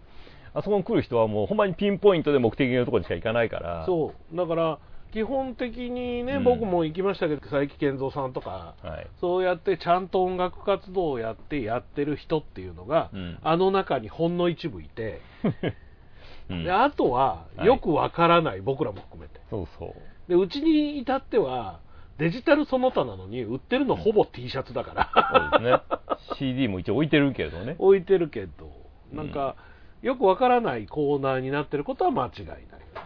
[0.55, 3.85] あそこに来る人はもうほんまにピンポイントで目的のところにしか行かないから。
[3.87, 4.37] そう。
[4.37, 4.79] だから
[5.13, 6.45] 基本的にね、うん。
[6.45, 13.39] 僕も行きましたけど佐伯健三さんとかはい、そうやってちゃんと音楽活動をやってやってる人っていうのが、うん。
[13.43, 15.21] あの中にほんの一部いて、
[16.49, 16.65] うん。
[16.65, 17.67] であとははい。
[17.67, 19.41] よくわからない、僕らも含めて。
[19.51, 19.95] そうそう。
[20.29, 21.81] でうちに至っては
[22.19, 26.55] デジタルその他なのに売ってるのほぼ T シャツだから、そうですね。
[26.55, 27.75] CD も一応置いてるけどね。
[27.81, 28.71] 置いてるけど。
[29.13, 29.57] なんか、
[30.05, 32.59] よくわからないコーナーになってることは間違いない。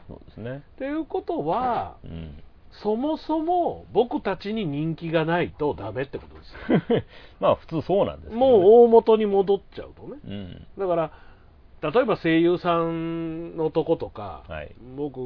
[0.08, 0.62] そうですね。
[0.74, 2.42] っていうことはうん。
[2.82, 7.04] そもそも僕たちに人気がないとダメってことですよ。
[7.40, 10.18] まあ普通そうなんですね、もう大元に戻っちゃうとね。
[10.24, 10.66] うん。
[10.76, 11.12] だから
[11.92, 14.74] 例えば声優さんのとことか、はい。
[14.96, 15.20] 僕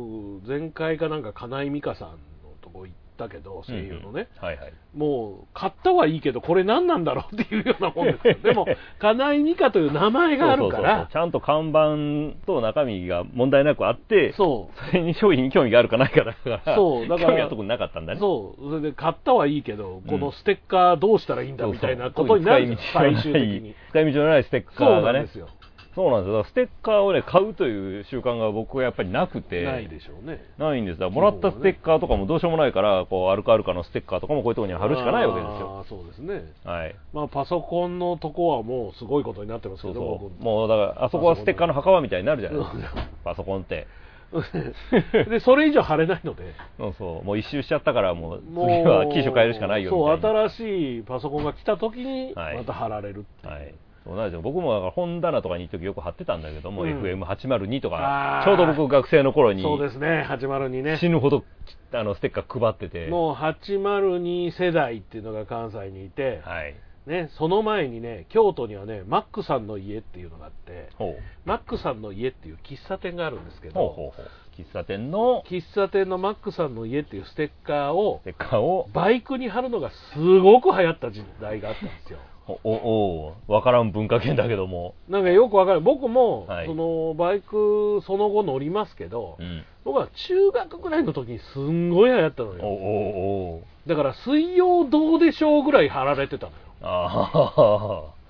[0.46, 2.16] 前回かなんか金井美香さんの
[2.60, 4.72] とこ行ったけど声優のね、うんうんはいはい。
[4.94, 8.34] もう買ったはいいけどこれ何なんだろうっていうようなもんですよ。
[8.44, 8.66] でも
[8.98, 10.82] 金井美香という名前があるかそうそうそう。
[10.82, 14.90] らちゃんと看板と中身が問題なくあってそう。
[14.90, 18.20] それに商品に興味があるかないかだからそうだから興味あるとこになかったんだね。
[18.20, 18.70] そう。
[18.70, 20.02] それで買ったはいいけど、うん。
[20.02, 22.66] このステッカーどうしたらいいんだそうみたいなことになる。
[22.66, 25.18] じゃん使最い道のない終的に使い道のないステッカそうーがね。
[25.20, 25.48] なんですよ、
[25.94, 26.44] そうなんですよ。
[26.44, 29.62] ステッカーをね買うという習慣が僕はやっぱりなくて。
[29.62, 30.42] ないでしょうね。
[30.58, 35.78] ないんですもらったステッカーとかもどうしようもないからこうアルカアルカのステッカーとかもこういうところに貼るしかないわけですよ。
[35.80, 36.52] あーそうですね。
[36.64, 36.96] はい。
[37.12, 43.08] まあパソコンのとこはもうすごいことになってますけどそうもうだからあそこはステッカーの墓場みたいになるじゃないですうんか。
[43.24, 43.86] パソコンって。
[44.32, 44.46] 僕
[45.28, 46.54] でそれ以上貼れないので。
[46.78, 47.24] そうそう。
[47.24, 50.22] もう一周しちゃったからもう次は機種変えるしかないよみたいな。
[50.22, 50.66] そう新
[50.96, 52.56] しいパソコンが来た時にはい。
[52.56, 53.74] また貼られるっていう、はい、
[54.04, 54.42] そうなんですよ。
[54.42, 57.02] 僕もだから本棚とかに行く時よく貼ってたんだけども、うん。
[57.02, 58.44] FM802 とあー。
[58.44, 60.98] かちょうど僕学生の頃にそうですね802ね。
[60.98, 61.44] 死ぬほど
[61.92, 63.06] あのステッカー配ってて。
[63.08, 66.74] もう802世代っていうのが関西にいて、はい。
[67.06, 74.26] ね、その前にね京都にはねマックさんの家っていうのがあってほマックさんの家っていう喫茶店があるんですけうどほうほうほう。
[74.56, 85.80] 喫茶店の喫茶店のマックさんの家っていうステッカーをステッカーをバイクに貼るのがすごく流行った時代があったんですよおおおわからん文化圏だけども、なんかよくわかる。
[85.80, 86.66] 僕も、はい。
[86.66, 93.62] そのバイクその後乗りますけど、うん、僕は中学ぐらいの時にすんごい流行ったのおおよお。
[93.88, 96.58] だから水曜どうでしょうぐらい貼られてたのよ。
[96.82, 98.22] ああ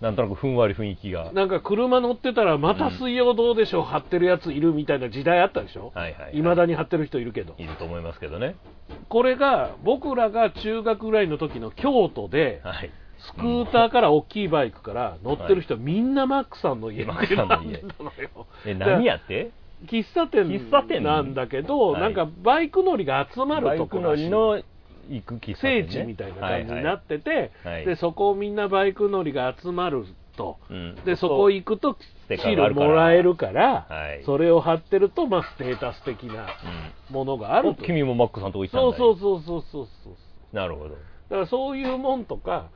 [0.00, 1.32] なんとなくふんわり雰囲気が。
[1.32, 5.92] なんか車乗ってたらまた水曜どうでしょう貼ってるやついるみたいな時代あったでしょ。
[5.94, 6.36] はいはいはい。
[6.36, 7.54] いまだに貼ってる人いるけど。
[7.58, 8.56] いると思いますけどね。
[9.08, 17.82] これが僕らが中学ぐらいの時の京都ではいスクーターから大きいバイクから乗ってる人、みんなマックさんの家マックさんの家。
[18.66, 19.50] え何やって？
[19.86, 22.00] 喫茶店喫茶店なんだけど、はい。
[22.02, 24.24] なんかバイク乗りが集まるとこらしい。
[24.24, 24.62] りの
[25.08, 30.06] 行く喫茶聖店、ね、地みたいな感じになってて、はいでそこをみんなバイク乗りが集まる
[30.36, 30.94] と、うん。
[31.04, 31.96] でそこ行くと
[32.28, 34.24] シカールもらえるから、はい。
[34.24, 36.48] それを貼ってると、まあ、ステータス的な
[37.10, 37.82] ものがあると。
[37.82, 38.96] お君もマックさんとこ行ったんだ。
[38.96, 40.56] そうそうそうそうそうそう。
[40.56, 40.90] なるほど。
[40.90, 42.70] だからそういうもんとか、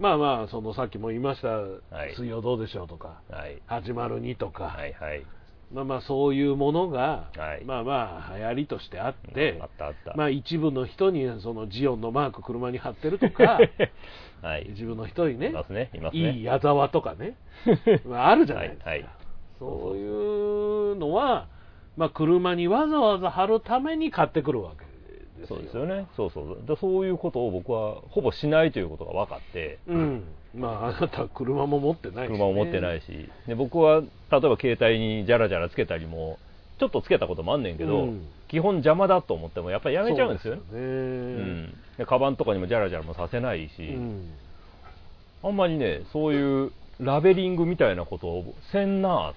[0.00, 5.24] まあまあそのさっきも言いましたはい「水曜どうでしょう」とかはい「始まるに」とか、はいはい。
[5.72, 7.64] まあまあそういうものが、はい。
[7.64, 10.14] まあまあ流行りとしてあって、あったあった。
[10.16, 13.60] まあ一部の人にそのジオンのマーク車に貼ってるとか
[14.42, 14.70] はい。
[14.72, 16.32] 一部の人にねいますねいますね。
[16.32, 17.36] いい矢沢とかね
[18.04, 19.10] まああるじゃないですか、はいはい。
[19.60, 21.46] そういうのは、
[21.96, 24.89] まあ、車にわざわざ貼るために買ってくるわけ
[25.40, 25.56] ですよ。
[25.56, 26.06] そうですよね。
[26.16, 29.78] そうそうだそういうことを僕はほぼしないということが分かって。
[29.86, 30.24] うん。
[30.54, 33.28] まああなたは車も持ってないし、ね、車を持ってないし。
[33.46, 36.38] で僕は例えば携帯にジャラジャラつけたりも
[36.78, 38.26] ちょっとつけたこともあんねんけど、うん。
[38.48, 40.56] 基本邪魔だと思ってもやっぱりやめちゃうんですよ。
[40.56, 41.64] ねそうですようん。
[41.64, 44.30] ねでカバンとかにもジャラジャラもさせないし、うん。
[45.42, 49.32] あんまりねそういうラベリングみたいなことをせんな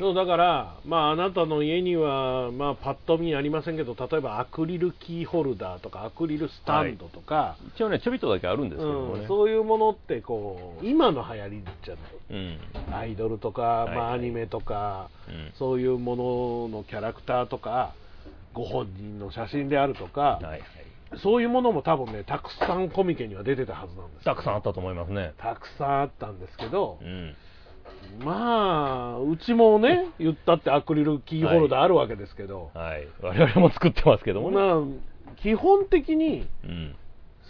[0.00, 12.04] そうだから、まあ、あなたの家には、まあ、パッと見ありませんけど例えばアクリルキーホルダーとかアクリルスタンドとか、一応ねちょびっとだけあるんですけどもね、うん、そういうものってこう今の流行りじゃない。
[12.30, 12.94] うん。
[12.94, 15.52] アイドルとか、はいまあ、アニメとか、うん。
[15.58, 16.16] そういうも
[16.70, 17.94] ののキャラクターとか
[18.54, 20.62] ご本人の写真であるとか、はいはい。
[21.22, 25.34] そういうものも多分ねたくさんコミケには出てたはずなんですたくさんあったと思いますね。
[25.38, 27.34] たくさんあったんですけどう、ん
[28.18, 33.08] まあうちもね言ったってアクリルキーホルダーあるわけですけど、はい。
[33.22, 36.96] 我々も作ってますけどもね、まあ基本的にうん。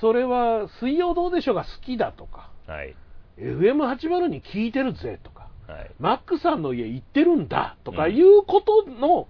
[0.00, 2.50] それは「水曜どうでしょう」が好きだとか。
[2.66, 2.94] はい。
[3.38, 5.48] FM80 に聞いてるぜとか。
[5.66, 5.90] はい。
[5.98, 9.28] マックさんの家行ってるんだとかいうことの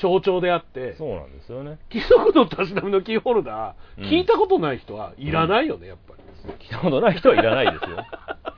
[0.00, 1.78] 象徴であって、そうなんですよね。
[1.88, 4.10] 貴族のたしなみのキーホルダー、うん。
[4.10, 6.26] 聞いたことない人はいらないよね、やっぱり。
[6.54, 8.04] 聞いたことない人はいらないですよ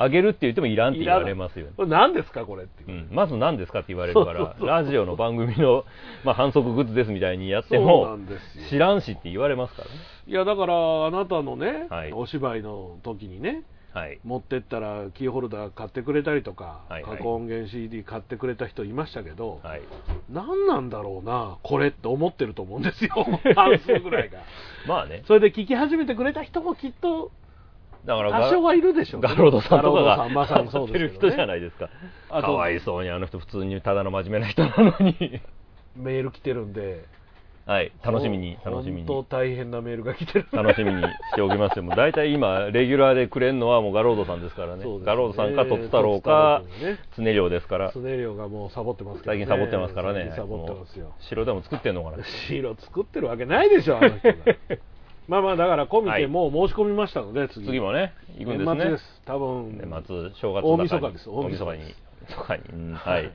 [0.00, 1.72] あげるって言ってもいらんって言われますよね。
[1.86, 2.90] 何ですか、これっていう。
[2.90, 3.12] う。
[3.12, 5.84] ん、まず何ですかって言われるからラジオの番組の、
[6.24, 8.16] まあ、反則グッズですみたいにやっても
[8.70, 9.94] 知らんしって言われますからね。
[10.28, 12.12] いや、だから、あなたのね、はい。
[12.12, 14.20] お芝居の時にね、はい。
[14.22, 17.16] 持ってったらキーホルダー買ってくれたりとか、はいはい。
[17.18, 19.80] 過去音源 CD 買ってくれた人いましたけど、はい。
[20.30, 23.10] 何なんだろうな、これって思ってると思うんですよ、
[23.56, 24.38] 半数ぐらいが。
[24.86, 25.22] まあね。
[25.26, 27.32] それで聞き始めてくれた人もきっと
[28.04, 29.28] だから多少はいるでしょうね。
[29.28, 31.88] ガロードさんとかがまさにそうでするけどね人じゃないですか。
[32.30, 35.40] かわいそうにあの人普通にただの真面目な人なのに。
[35.96, 37.04] メール来てるんで、
[37.66, 39.06] はい楽しみに楽しみに。
[39.06, 40.48] 本当大変なメールが来てる。
[40.52, 41.82] 楽しみにしておきますよ。
[41.82, 44.84] もう大体今レギュラーでくれるのはもうガロードさんですからね。
[44.84, 45.00] ね。
[45.04, 46.62] ガロードさんかとつ太郎か
[47.18, 47.92] 常量ですから。
[47.92, 50.32] スネリオがもうサボってますけど、ね、最近サボってますからね。
[50.34, 51.12] サボってますよ。
[51.18, 52.24] 白でも作ってんのかな。
[52.48, 54.34] 白作ってるわけないでしょあの人が
[55.28, 57.66] まあまあだからコミケもう申し込みましたので次。
[57.66, 58.76] 次もね行くんですね。
[58.76, 59.22] 年末です。
[59.26, 59.78] 多分。
[59.78, 63.30] 年末正月大晦日です大晦日に大晦日にうんはい。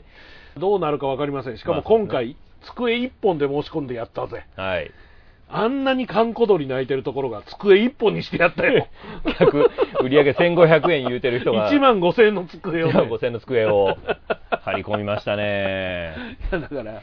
[0.58, 1.58] どうなるか分かりません。
[1.58, 4.46] しかも今回、机一本で申し込んでやったぜ。
[4.56, 4.92] はい。
[5.50, 8.88] あんなに閑古鳥泣いてるところが机一本にしてやったよ。
[9.38, 9.70] 客
[10.02, 11.72] 売り上げ1500円言うてる人が。
[11.72, 13.96] 1万5000円の机を、1ね、万5000円の机を
[14.62, 16.16] 張り込みましたね。
[16.52, 17.02] いやだから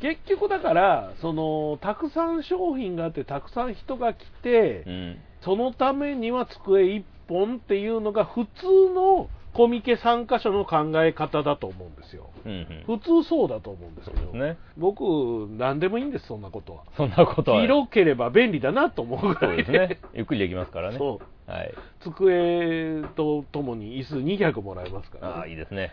[0.00, 5.16] 結局だからそのたくさん商品があってたくさん人が来て、うん。
[5.42, 12.30] そのためには机1本っていうのが普通のコミケ参加者の考え方だと思うんですよ。
[12.44, 12.98] うんうん。
[12.98, 14.32] 普通そうだと思うんですけど。
[14.32, 14.58] ね。
[14.76, 15.02] 僕
[15.56, 16.84] 何でもいいんですそんなことは。
[16.96, 17.62] そんなことは。
[17.62, 19.64] 広ければ便利だなと思うぐらいで。
[19.64, 20.00] すね。
[20.14, 20.98] ゆっくりできますからね。
[20.98, 21.50] そう。
[21.50, 21.74] はい。
[22.00, 25.92] 机とともに椅子200もらえますから、ああいいですね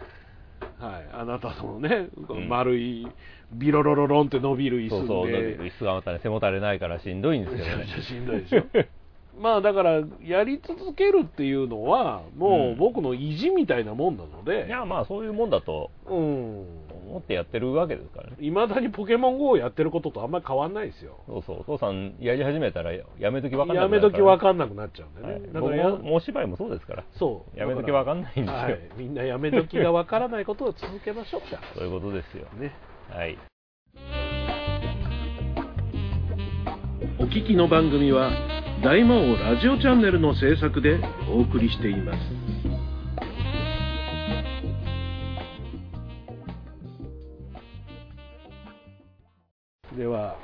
[0.79, 2.49] はい、あなたのね、ん。
[2.49, 3.07] 丸い
[3.53, 4.89] ビロロロロンって伸びる椅子で。
[4.89, 7.75] そうそう椅子がまたね背もたれないからしんどいんですけどね。
[7.77, 8.63] めちゃめちゃしんどいでしょ。
[9.39, 14.67] まあだからやり続けるっていうのはもう僕の意地みたいなもんなので。
[14.67, 15.89] いやまあそういうもんだと。
[16.05, 16.65] うん
[17.03, 18.37] 思ってやってるわけですからね。
[18.39, 21.19] いまだにポケモン GO をやってることとあんまり変わんないですよ。
[21.27, 25.53] そうそうお父さんやり始めたらやめときわかんなやめくなるときわかんなくなっちゃうんでね、はい。
[25.53, 27.03] だからや僕もお芝居もそうですから。
[27.17, 27.59] そう。
[27.59, 28.53] やめときわかんないんですよ。
[28.53, 32.47] はい、みんなやめときがわからないことを続けましょうじゃ そういうことですよ。
[32.51, 32.73] あね。
[33.09, 33.37] はい。
[37.19, 38.31] お聞きの番組は
[38.83, 40.99] 大魔王ラジオチャンネルの制作で
[41.29, 42.42] お送りしています
[49.97, 50.37] では。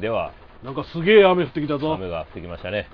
[0.00, 0.32] では。
[0.62, 1.94] なんかすげえ雨降ってきたぞ。
[1.94, 2.88] 雨が降ってきましたね。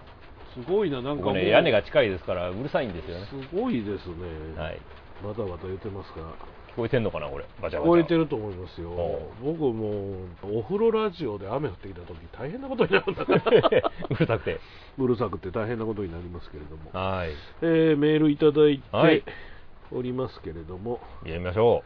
[0.54, 3.26] すごいななんかもね屋根が近いですからうるさいんですよね。
[3.26, 4.80] すごいですね、はい。
[5.24, 6.32] バタバタ言ってますが。
[6.72, 7.44] 聞こえてんのかなこれ。
[7.60, 7.92] バチャバチャ。
[7.92, 8.90] 聞こえてると思いますよ。
[8.90, 13.40] お僕もお風呂ラジオで雨降ってきた時大変なことになるんだから。
[14.08, 14.60] うるさくて。
[14.98, 17.30] うるさくて大変なことになりますけれども、はい。
[17.62, 19.22] えーメールいただいてはい。
[19.90, 21.84] おりますけれども、やりましょ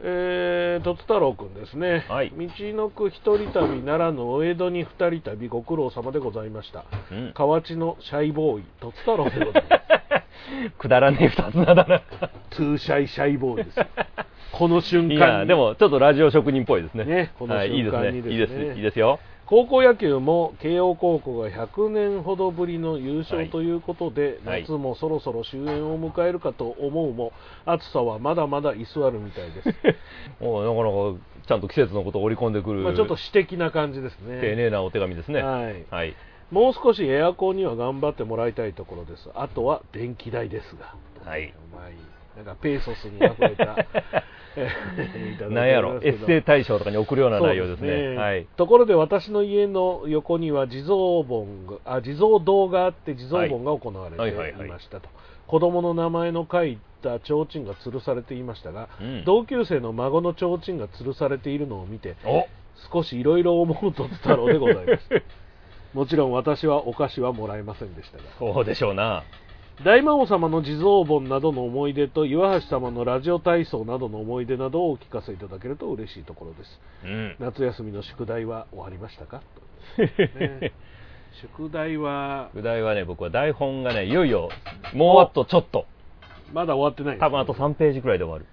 [0.00, 9.88] えー、とつ太郎くんですね、はい道のく一人旅奈良のお江戸に二人旅ご苦労様でございました、うん河内のシャイボーイとつ太郎でございます
[10.78, 12.02] くだらねえ二つ名だな。
[12.50, 13.86] Too Shy Shy Boy ですよ
[14.52, 17.04] この瞬間にいや、でもちょっとラジオ職人っぽいですね。
[17.04, 18.10] ねこのはい、いいですね。
[18.10, 18.76] 瞬間にですねいいです。
[18.76, 19.20] いいですよ。
[19.48, 24.62] 高校野球も慶応高校が100年ほどぶりの優勝ということで、はい。
[24.62, 27.32] 夏もそろそろ終焉を迎えるかと思うも
[27.64, 29.74] 暑さはまだまだ居座るみたいです、
[30.40, 34.38] おなかなかちゃんと季節のことを織り込んでくる、まあちょっと詩的な感じですね。
[34.42, 35.42] 丁寧なお手紙ですね。
[35.42, 35.84] はい。
[35.90, 36.14] はい。
[36.50, 39.30] もう少しエアコンには頑張ってもらいたいところです。
[39.34, 40.94] あとは電気代ですが。
[41.24, 41.46] はい。
[41.46, 41.94] うまい
[42.36, 43.76] なんかペーソスにあふれた
[44.58, 45.54] えーいただいておりますけど。
[45.54, 48.16] なんやろ、エッセイ大賞とかに送るような内容ですそうね。
[48.16, 48.46] はい。
[48.56, 55.08] ところで私の家の横には地蔵盆があ地蔵堂があって地蔵盆が行われていましたと、
[55.46, 59.24] 子供の名前の書いた提灯が吊るされていましたが、うん。
[59.24, 62.46] 同級生の孫の提灯が吊るされているのを見てお。
[62.92, 65.22] 少しいろいろ思うと太郎でございます。
[65.94, 68.24] もちろん私はお菓子はもらえませんでしたが。
[68.38, 69.24] そうでしょうな。
[69.84, 77.36] 大魔王様の地蔵盆などの思い出と岩橋様のラジオ体操などの思い出などをお聞かせいただけると嬉しいところですうん。
[77.38, 79.40] 夏休みの宿題は終わりましたか、
[79.98, 80.72] ね
[81.40, 84.48] 宿題は副題はね、僕は台本がね、 いよいよ、
[84.94, 85.86] もうあとちょっと。
[86.52, 88.46] まだ終わってないです多分あと3ページくらいで終わる。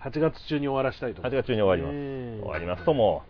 [0.00, 1.94] 8月中に終わらしたいと思8います月中に終わります。
[1.94, 3.22] ね終わりますとも。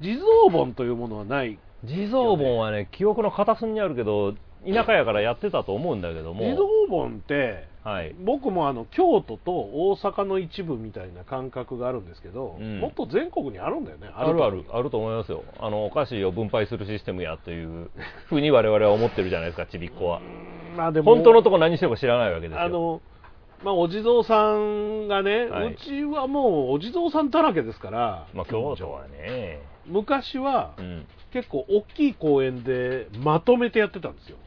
[0.00, 4.34] 地蔵盆というものはない地蔵盆はね、記憶の片隅にあるけど、
[4.66, 6.40] 田舎やからやってたと思うんだけども。
[6.40, 8.16] 地蔵盆ってはい。
[8.18, 15.44] 僕もあの京都と大阪の一部みたいな感覚があるんですけど、うんもっと全国にあるんだよねあるある、あると思いますよ。
[15.60, 17.90] あの、お菓子を分配するシステムやという
[18.26, 20.20] ふうに我々は思ってるじゃないですか、ちびっこは。
[20.76, 22.62] まあでも本当のとこ何してるか知らないわけですよ。
[22.62, 23.00] あの
[23.64, 29.60] まあ、お地蔵さんがね、はいうちはもうお地蔵さんだらけですから、まあ、京都はね。
[29.86, 31.06] 昔はうん。
[31.32, 34.38] 結構大きい公園でまとめてやってたんですよ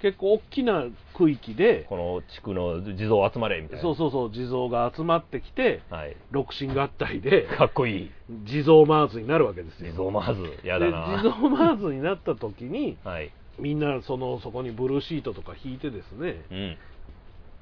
[0.00, 3.82] 結構大きな区域でこの地区の地蔵集まれみたいな。
[3.82, 6.16] そうそうそう地蔵が集まってきてはい。
[6.30, 8.10] 六神合体でかっこいい。
[8.46, 11.20] 地蔵マーズになるわけですよ地蔵まず、やだでな。
[11.22, 13.30] 地蔵マーズになった時にはい。
[13.58, 16.76] みんなそのそこにブルーシートとか引いてですね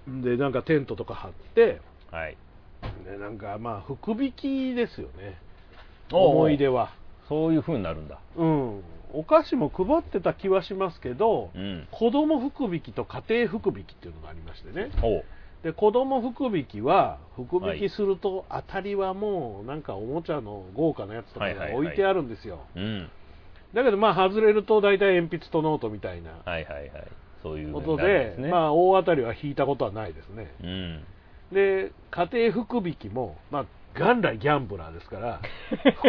[0.07, 0.23] うん。
[0.23, 1.81] でなんかテントとか張って
[2.13, 2.37] はい。
[3.05, 5.37] でなんかまあ福引きですよね
[6.13, 6.93] 思い出は
[7.29, 8.21] そういうふうになるんだ。
[8.37, 8.83] うん
[9.13, 11.89] お菓子も配ってた気はしますけど、うん。
[11.91, 14.91] 子供福引きと家庭福引きっていうのがありましてね
[15.63, 23.11] で子供福引きは福引きすると当たりはもうなんかおもちゃの豪華なやつとかが置いてあるんですよ、うん。
[23.75, 26.31] だけどまあ外れると大体鉛筆とノートみたいな
[27.73, 28.49] ことで、すね。
[28.51, 31.05] まあ大当たりは引いたことはないですねうん。
[31.53, 33.67] で家庭福引きもまあ
[33.99, 35.41] 元来ギャンブラーですから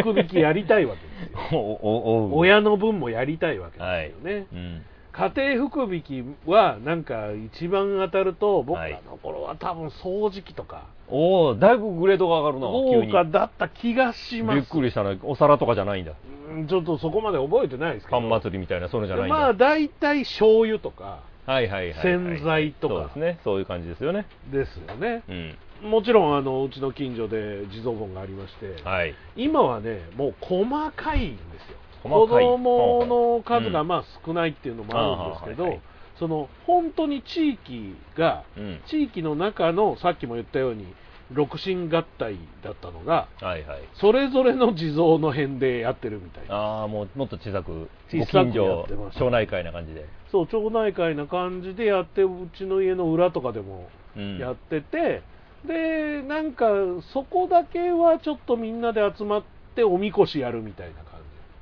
[0.02, 4.84] 福引きやりたいわけですよ 親の分もやりたいわけですよね、うん。
[5.12, 13.12] 家庭福引きはなんか一番当たると僕はいらの頃は多分掃除機とかおおだいぶグレードが上がるな、急豪に。
[13.12, 15.16] 華だった気がしますびっくりしたな。
[15.24, 16.12] お皿とかじゃないんだ。
[16.48, 19.38] うんちょっとそこまで覚えてないですけどパン祭りみたいな、そういうのじゃないんだ。
[19.38, 22.02] まあ大体醤油とかはいはいはいはい。
[22.02, 23.38] 洗剤とかそうですね。
[23.42, 24.26] そういう感じですよね。
[24.52, 25.58] ですよねうん。
[25.82, 29.14] もちろんあのうちの近所で地蔵盆がありまして、はい。
[29.36, 35.82] 今はねもう細かいんですよ子供の数がうんまあ少ないっていうのもあるんですけど、ああはいはい
[36.18, 38.80] その本当に地域がうん。
[38.86, 40.84] 地域の中のさっきも言ったように
[41.32, 43.80] 六神合体だったのがはいはい。
[43.94, 50.04] それぞれの地蔵の辺でやってるみたいなああ、もうもっと小さく、小ごさくや近所ってます、町内会な感じで。
[50.30, 54.38] そう町内会な感じでやってうちの家の裏とかでもうん。
[54.38, 55.22] やってて、
[55.66, 56.66] でなんか
[57.12, 59.42] そこだけはちょっとみんなで集まっ
[59.74, 61.20] ておみこしやるみたいな感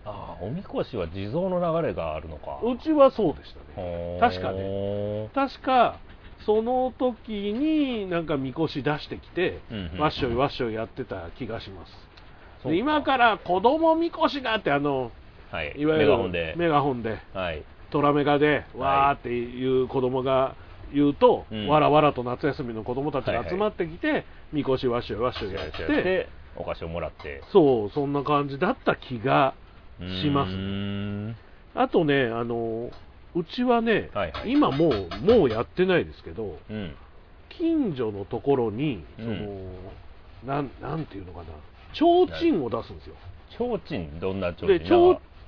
[0.08, 2.58] ああ、おみこしは地蔵の流れがあるのか。
[2.62, 5.28] じうちはそうでしたね確かね。
[5.34, 5.98] 確か
[6.46, 15.12] その時になんかみこし出してきて、うんうんわっしょいわっしょいやってた気がします今から子供みこしがってあの
[15.50, 15.74] はい。
[15.76, 16.54] いわゆるメガホンで。
[16.56, 17.62] メガホンではい。
[17.90, 20.54] トラメガでわーっていう子供が
[20.92, 21.68] 言うと、うん。
[21.68, 23.44] わらわらと夏休みの子供たちはいはい。
[23.44, 27.42] が集まってきて、みこしわっしょいわっしょいやってで、お菓子をもらって。
[27.52, 29.54] そうそんな感じだった気が
[30.22, 30.52] します。
[31.74, 32.90] あとねあの
[33.34, 34.52] うちはね、はいはい。
[34.52, 36.94] 今もうもうやってないですけどうん。
[37.50, 39.68] 近所のところにその、うん
[40.46, 41.46] なんなんていうのかな
[41.92, 43.14] 提灯を出すんですよ。
[43.50, 44.88] 提灯、どんな提灯で提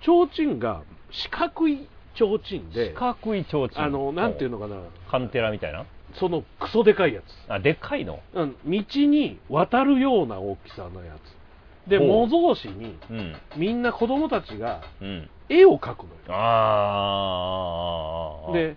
[0.00, 1.86] 提灯が四角い
[2.26, 3.82] 提灯で四角い提灯。
[3.82, 4.80] あのなんていうののかな。
[5.10, 5.86] カンテラみたいな？
[6.14, 7.24] そのクソでかいやつ。
[7.52, 8.20] あでっかいの？
[8.34, 8.56] うん。
[8.64, 11.16] 道に渡るような大きさのや
[11.86, 11.90] つ。
[11.90, 13.36] で模造紙にうん。
[13.56, 15.30] みんな子供たちがうん。
[15.48, 16.18] 絵を描くのよ。
[16.28, 16.36] あ
[18.50, 18.76] あで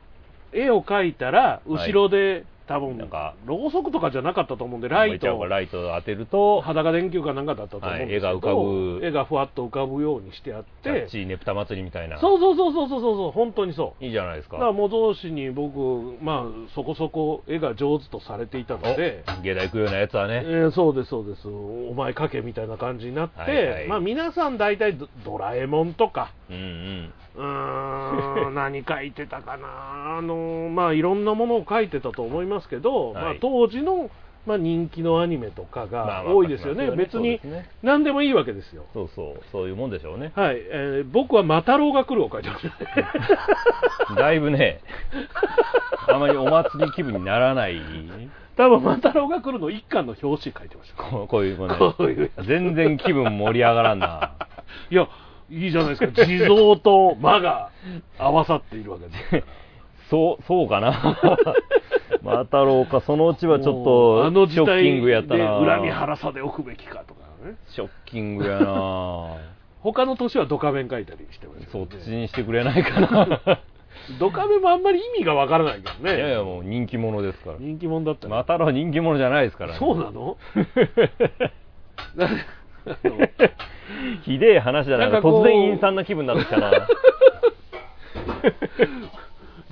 [0.53, 5.45] 絵を描いたら後ろで、多分なんかろうそくとかじゃなかったと思うんでライト。
[5.45, 11.07] ライトを当てると裸電球かなんかだったと思うんですけど、はい絵が浮かぶ絵がふわっと浮かぶようにしてあって。
[11.11, 12.19] チーねぷた祭りみたいな。
[12.19, 14.03] そうそうそうそうそうそう本当にそう。
[14.03, 14.55] いいじゃないですか。
[14.55, 19.23] だから模造紙に僕まあそこそこ絵が上手とされていたので。
[19.39, 20.43] お芸大行くようなやつはね。
[20.45, 21.47] えーそうですそうです。
[21.47, 23.87] お前描けみたいな感じになって、はいはい。
[23.87, 26.31] まあ皆さん大体ドドラえもんとか。
[26.49, 30.17] うんうんうーん 何書いてたかな。
[30.17, 33.23] あのまあいろんなものを書いてたと思いますけど、はい。
[33.23, 34.09] まあ、当時の、
[34.45, 38.85] まあ、人気のアニメとかまあがまあ多いですよね、そうです別にそうですね何でもいいわけですよ。
[38.93, 40.31] そうそうそういうもんでしょうね。
[40.35, 42.73] はい、えー僕は「マタロウが来る」を書いてますね
[44.15, 44.81] だいぶね
[46.07, 47.81] あまりお祭り気分にならない。
[48.55, 51.03] 多分「マタロウが来る」の一巻の表紙書いてました。
[51.03, 52.31] こういうもね。
[52.45, 54.33] 全然気分盛り上がらんな。
[54.91, 55.07] いや
[55.53, 56.25] いいじゃないですか。
[56.25, 57.69] 地蔵と魔が
[58.17, 59.43] 合わさっているわけですから。
[60.09, 61.17] そうそうかな。
[62.23, 65.59] またろうかそのうちはちょっとあの時ショッキングやったな。
[65.59, 67.55] 恨み晴らさでおくべきかとかね。
[67.69, 69.37] ショッキングやな。
[69.81, 73.59] 他の年はドカベン書いたりしてましたそっちにしてくれないかな。
[74.19, 76.15] ドカベンもあんまり意味がわからないけどね。
[76.15, 77.57] いやいやもう人気者ですから。
[77.59, 79.77] 人気者だったねまたろう人気者じゃないですからね。
[79.77, 80.37] そうなの？
[82.15, 83.17] の
[84.23, 85.05] ひでえ話だな。
[85.05, 85.43] なんかこう。
[85.43, 86.71] 突然陰惨な気分になってきたな。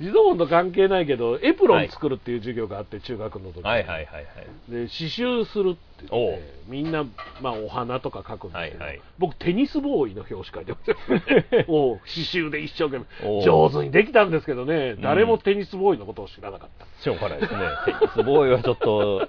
[0.02, 3.58] 自動音と関係ないけどエプロン作るっていう授業があって、中学の時。
[3.58, 4.24] にはいはいはいはい。
[4.68, 7.04] で刺繍するって言ってみんな、
[7.40, 9.00] まあ、お花とか描くんですけど、はいはい。
[9.18, 11.54] 僕テニスボーイの表紙描いてます。
[11.56, 13.42] よもう刺繍で一生懸おう。
[13.42, 14.94] 命上手にできたんですけどね。
[14.94, 15.00] ん。
[15.00, 17.60] 誰もテニスボーイのことを知らなかった、しょうがないですね。
[17.84, 19.28] テニスボーイはちょっと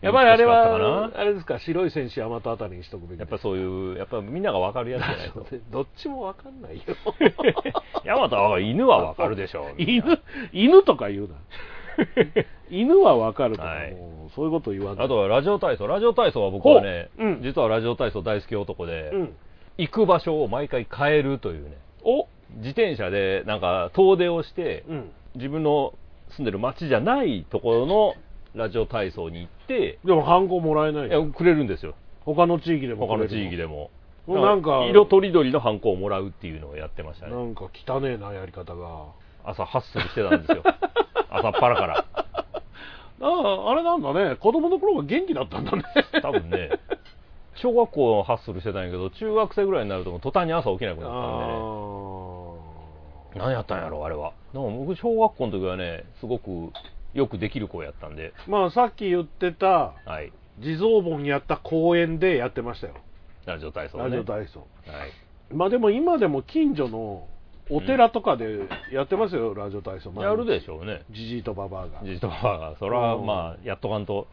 [0.00, 5.46] やっぱりあれはあれですか白い戦士大和あたりにしとくべきやっぱそういうやっぱみんなが分かるやつじゃないと。
[5.70, 6.82] どっちもわかんないよ。
[8.04, 10.20] ヤマトは犬は分かるでしょう犬
[10.52, 11.34] 犬とか言うな。
[12.70, 13.96] 犬はわかるとか、はい。
[14.34, 15.06] そういうこと言わない。
[15.06, 15.86] あとはラジオ体操。
[15.88, 17.42] ラジオ体操は僕はね、うん。
[17.42, 19.36] 実はラジオ体操大好き男で、うん。
[19.78, 21.76] 行く場所を毎回変えるというね。
[22.04, 22.28] お。
[22.56, 25.10] 自転車でなんか遠出をして、うん。
[25.34, 25.94] 自分の
[26.36, 28.14] 住んでる町じゃないところの
[28.54, 31.94] ラジオ体操に行ってでもハンコもらえないいやくれるんですよ。
[32.24, 33.90] 他の地域でも他の地域ででも
[34.26, 37.32] なんか色とりどりのハンコをもらうっていうのをやってましたね。
[37.32, 39.06] なんか汚ねえなやり方が。
[39.44, 40.62] 朝ハッスルしてたんですよ。
[41.30, 42.04] 朝っぱらから。
[43.20, 44.36] あああれなんだね。
[44.36, 45.82] 子供の頃が元気だったんだね。
[46.20, 46.70] 多分ね。
[47.54, 51.52] 小学校のハッスルしてたんやけど中学生ぐらいになるともう途端に朝起きなくなったんでね。
[53.36, 54.32] あ何やったんやろあれは。
[54.52, 56.70] でも僕小学校の時はねすごく
[57.14, 58.32] よくできる子やったんで。
[58.46, 60.32] ーまあさっき言ってたはい。
[60.60, 62.94] 地蔵盆やった公園でやってましたよ。
[63.46, 64.04] ラジオ体操ね。
[64.04, 64.60] ラジオ体操。
[64.60, 64.66] は
[65.06, 65.54] い。
[65.54, 67.26] まあでも今でも近所の
[67.70, 68.60] お寺とかで
[68.92, 70.12] やってますよ、ラジオ体操。
[70.20, 71.04] やるでしょうね。
[71.10, 72.00] じじいとばばあが。
[72.04, 73.26] じじとはそれはうん。
[73.26, 74.26] まあやっとかんと。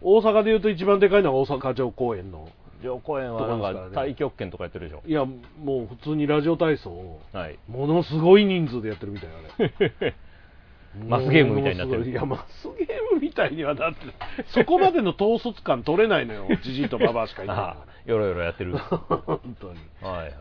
[0.00, 2.48] 大阪でいうと一番でかいのは大阪城公園の。
[2.82, 4.12] 上公園はなんかとこですからね。
[4.12, 5.02] 太極拳とかやってるでしょ。
[5.06, 7.20] いやもう普通にラジオ体操を。
[7.32, 7.58] はい。
[7.68, 9.74] ものすごい人数でやってるみたいなね
[11.06, 12.06] マスゲームみたいになってる。
[12.06, 13.98] いいやマスゲームみたいにはなって
[14.54, 16.46] そこまでの統率感取れないのよ。
[16.62, 18.76] じじいとばばあしかいないかああよろよろやってる。
[18.78, 19.78] 本当に。
[20.02, 20.32] いはい。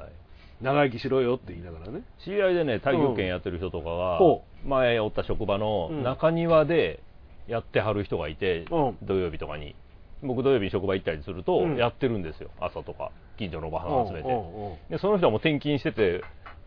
[0.62, 2.02] 長生きしろよって言いながらね。
[2.24, 6.04] 知り合いでね太極拳やってる人とかが、ほ前おった職場のうん。
[6.04, 7.02] 中庭で
[7.48, 8.98] やってはる人がいて、うん。
[9.04, 9.76] 土曜日とかに。
[10.24, 11.78] 僕土曜日に職場行ったりすると、うん。
[11.78, 12.50] やってるんですよ。
[12.60, 14.78] 朝とか近所のおばはん集めて、うんうんうん。
[14.90, 16.24] でその人はもう転勤してて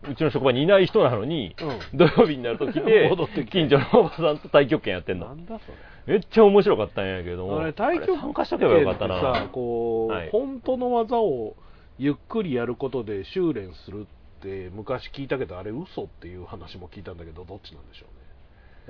[0.09, 1.55] うちの職場にいない人なのに、
[1.93, 1.97] うん。
[1.97, 5.27] 土曜日になると来て戻って近所のおばさんと太極拳やってんの。
[5.27, 5.65] なんだそ
[6.07, 7.45] めっちゃ面白かったんやけど。
[7.45, 10.29] もれあれ太極拳参加しとけばよかったってさなこう、はい。
[10.31, 11.55] 本当の技を
[11.99, 14.07] ゆっくりやることで修練する
[14.39, 18.21] って昔聞いたけどあれ嘘っていう話も聞いたんだけどどっちなんでしょうね。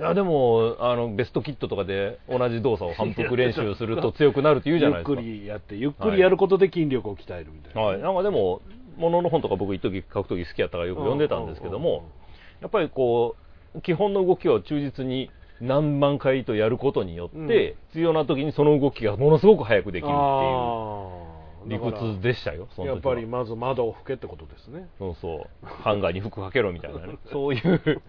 [0.00, 5.20] いやでもあのベストキットとかで同じ動作を反復練習すると強くなるって言うじゃないですか。
[5.20, 8.62] ゆっくりやってゆっくりやることで筋力を鍛えるみたいな、はい、なんかでも、
[8.96, 12.10] ものの本とか僕、一時書くとき好きやったからよく読んでたんですけども、
[12.60, 13.36] やっぱりこ
[13.74, 15.30] う、基本の動きを忠実に
[15.60, 17.48] 何万回とやることによって、うん。
[17.88, 21.32] 必要な時にその動きがものすごく早くできるっていう
[21.66, 24.88] 理屈でしたよ、そのやっぱりまず窓を拭けってことですね。
[24.98, 28.02] そうそう、ハンガーに服かけろみたいなね、 そういう、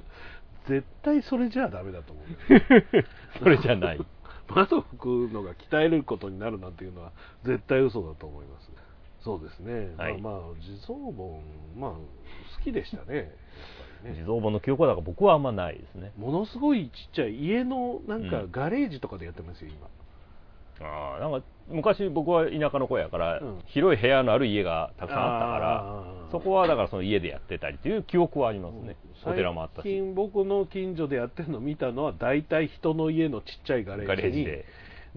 [0.66, 2.26] 絶対それじゃダメだと思う。
[3.38, 4.00] それじゃない。
[4.48, 7.12] 窓を拭くのが鍛えることになるなんていうのは
[7.44, 8.70] 絶対嘘だと思います
[9.24, 10.20] そうですね、はい。
[10.20, 11.42] まあまあ地蔵盆
[11.76, 11.98] まあ好
[12.62, 13.30] きでしたね。
[14.04, 14.14] ね。
[14.14, 16.12] 地蔵盆の記憶はだから僕はあんまないですね。
[16.16, 18.52] ものすごいちっちゃい家のなんかうん。
[18.52, 19.88] ガレージとかでやってますよ今。
[20.86, 23.62] ああなんか昔僕は田舎の子やから、うん。
[23.66, 34.66] 広い部屋のある家がたくさんあったからそこはだからその家でやってたりっていう記憶はありますね、お寺もあった最し近僕の近所でやってるの見たのは大体人の家のちっちゃいガレガージにレ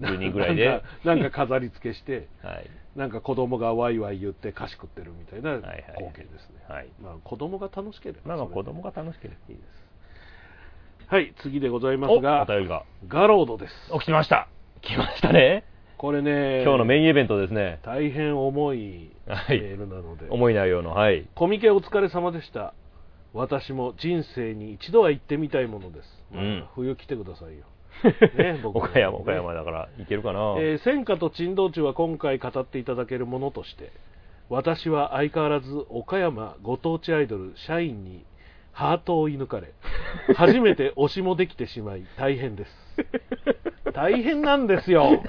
[0.00, 0.68] ジで10人ぐらいで。
[0.68, 5.82] なんかなんか飾り付けして はいなんか子供がワイワイ言って菓子食ってるみたいなはいはい。
[5.98, 6.88] 光景ですね、はい。
[7.00, 12.44] まあ、子供が楽しければ子供が楽しければいいですはい次でございますおが。
[13.06, 13.74] ガロードです。
[14.00, 14.48] 起きました。
[14.82, 15.64] 来ましたね。
[15.96, 17.78] これね今日のメインイベントですね。
[17.82, 19.58] 大変重いメはい。
[19.58, 21.26] ールなので、重い内容のはい。
[21.34, 22.74] コミケお疲れ様でした。
[23.32, 26.08] 私も人生に一度は行ってみたいものです、
[26.74, 27.64] 冬来てくださいよ
[28.36, 33.92] ね 僕岡山岡山だからいけるかな、えー戦火と珍道中は今回語っていただけるものとして
[34.48, 38.24] 私は相変わらず岡山ご当地アイドル社員に
[38.72, 39.72] ハートを射抜かれ
[40.34, 42.88] 初めて推しもできてしまい大変です。
[43.92, 45.22] 大変なんですよ。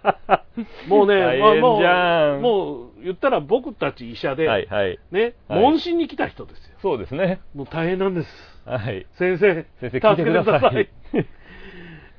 [0.88, 4.98] もうね、まあもうもう言ったら僕たち医者で、はいはい。
[5.10, 5.60] ね、はい。
[5.60, 6.76] 問診に来た人ですよ。
[6.80, 7.40] そうですね。
[7.54, 8.62] もう大変なんです。
[8.64, 9.06] はい。
[9.12, 10.60] 先生先生聞いてください。
[10.60, 11.18] 助けてください。
[11.18, 11.37] えー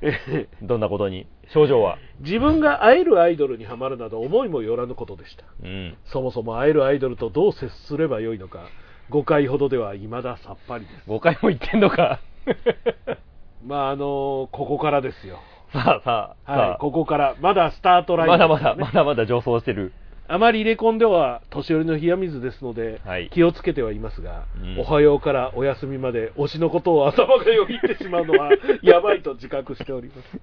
[0.62, 1.26] どんなことに？
[1.52, 1.98] 症状は？
[2.20, 5.44] 自分が会えるアイドルにはまるなど思いもよらぬことでした。
[5.62, 5.96] うん。
[6.06, 8.60] そもそも会えるアイドルとどう接すればよいのか
[9.10, 11.10] 5回ほどでは未ださっぱりです。
[11.10, 12.20] 5回も言ってんのか？
[13.66, 15.38] まああのここからですよ。
[15.72, 17.34] さあさあ、はいさあここから。
[17.40, 19.92] まだスタートラインまだまだ、まだまだ上層してる。
[20.32, 23.30] あまり入れ込んでは年寄りの冷や水ですので、はい。
[23.30, 24.78] 気をつけてはいますが、うん。
[24.78, 28.50] おはようからお休みまで推しのことを頭がよぎってしまうのは
[28.82, 30.40] やばいと自覚しております。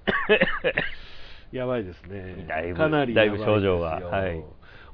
[1.56, 2.44] やばいですね。
[2.46, 3.78] だいぶかなりだいぶやばですよ。
[3.78, 4.44] 症状がはい。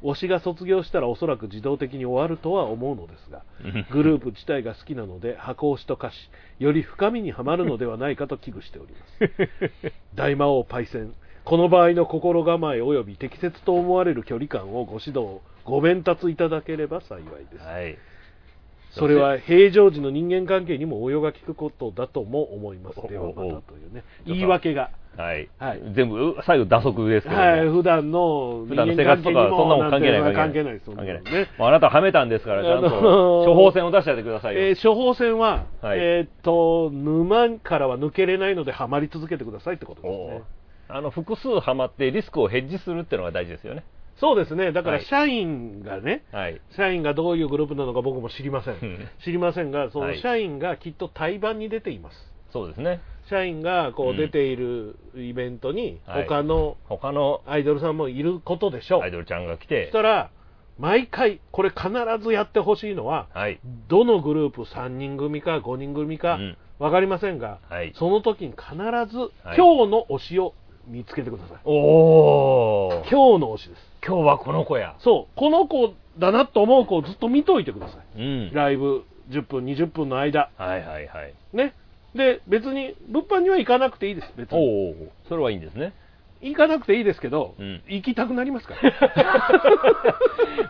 [0.05, 3.42] 推しが卒業したらおそらく自動的に終わるとは思うのですが
[3.90, 9.92] グループ自体が好きなので箱推しと化しより深みにはまるのではないかと危惧しております。
[10.14, 11.14] 大魔王パイセン
[11.45, 17.99] この場合の心構え及び適切と思われる距離感をご指導ご鞭達いただければ幸いです、はい。
[18.92, 23.01] それは平常時の人間関係にも応用が効くことだとも思います。
[23.01, 24.05] おではまたとおいうね。
[24.26, 24.90] 言い訳が。
[25.16, 25.49] はい。
[25.59, 25.82] はい。
[25.95, 27.42] 全部、最後、打足ですけども。
[27.42, 27.68] はい。
[27.68, 30.34] 普段の普段の生活とか、そんなもん関係ない。
[30.34, 31.49] 関係ないです関係ないそんね。
[31.59, 34.61] もうあなたはめたんですから、ちゃんとあのー処方箋を出してやってくださいよ。
[34.61, 35.99] えー処方箋は、はい。
[35.99, 43.85] えーっと沼からは抜けれないのではまり続けてくださいってことですおねーあの複数ハマってリスクをヘッジするっていうのが大事ですよね。
[44.16, 44.70] そうですね。
[44.72, 45.05] だからはい。
[45.07, 46.61] 社員がね、はい。
[46.76, 48.74] 社員がどういうグループなのか僕も知りません。
[48.74, 49.09] うん。
[49.24, 50.16] 知りませんがそはい。
[50.16, 52.16] の社員がきっと対バンに出ています。
[52.53, 53.01] そうですね。
[53.28, 56.28] 社員がこううん出ているイベントにはい。
[56.28, 60.30] 他の他のアイドルさんもいることでしょう、アイドルちゃんが来そてし、たら
[60.78, 61.89] 毎回これ必
[62.22, 63.59] ずやってほしいのははい。
[63.89, 70.55] どのグループ3人組か5人組かうん分かりませんが、はいその時に必ずはい今日の推しを
[70.87, 73.11] 見つけてください、おー。
[73.11, 73.80] 今日の推しです。
[74.07, 74.97] 今日はこの子や。
[75.01, 75.39] そう。
[75.39, 78.20] この子だなと思う子をずっと見といてください。
[78.20, 78.53] うん。
[78.53, 80.51] ライブ10分20分の間。
[80.57, 81.35] はいはいはい。
[81.53, 81.74] ね。
[82.14, 84.32] で別に物販には行かなくていいです。
[84.37, 84.59] 別に。
[84.59, 85.93] おお、それはいいんですね。
[86.41, 87.82] 行かなくていいですけど、うん。
[87.89, 88.93] 行きたくなりますから。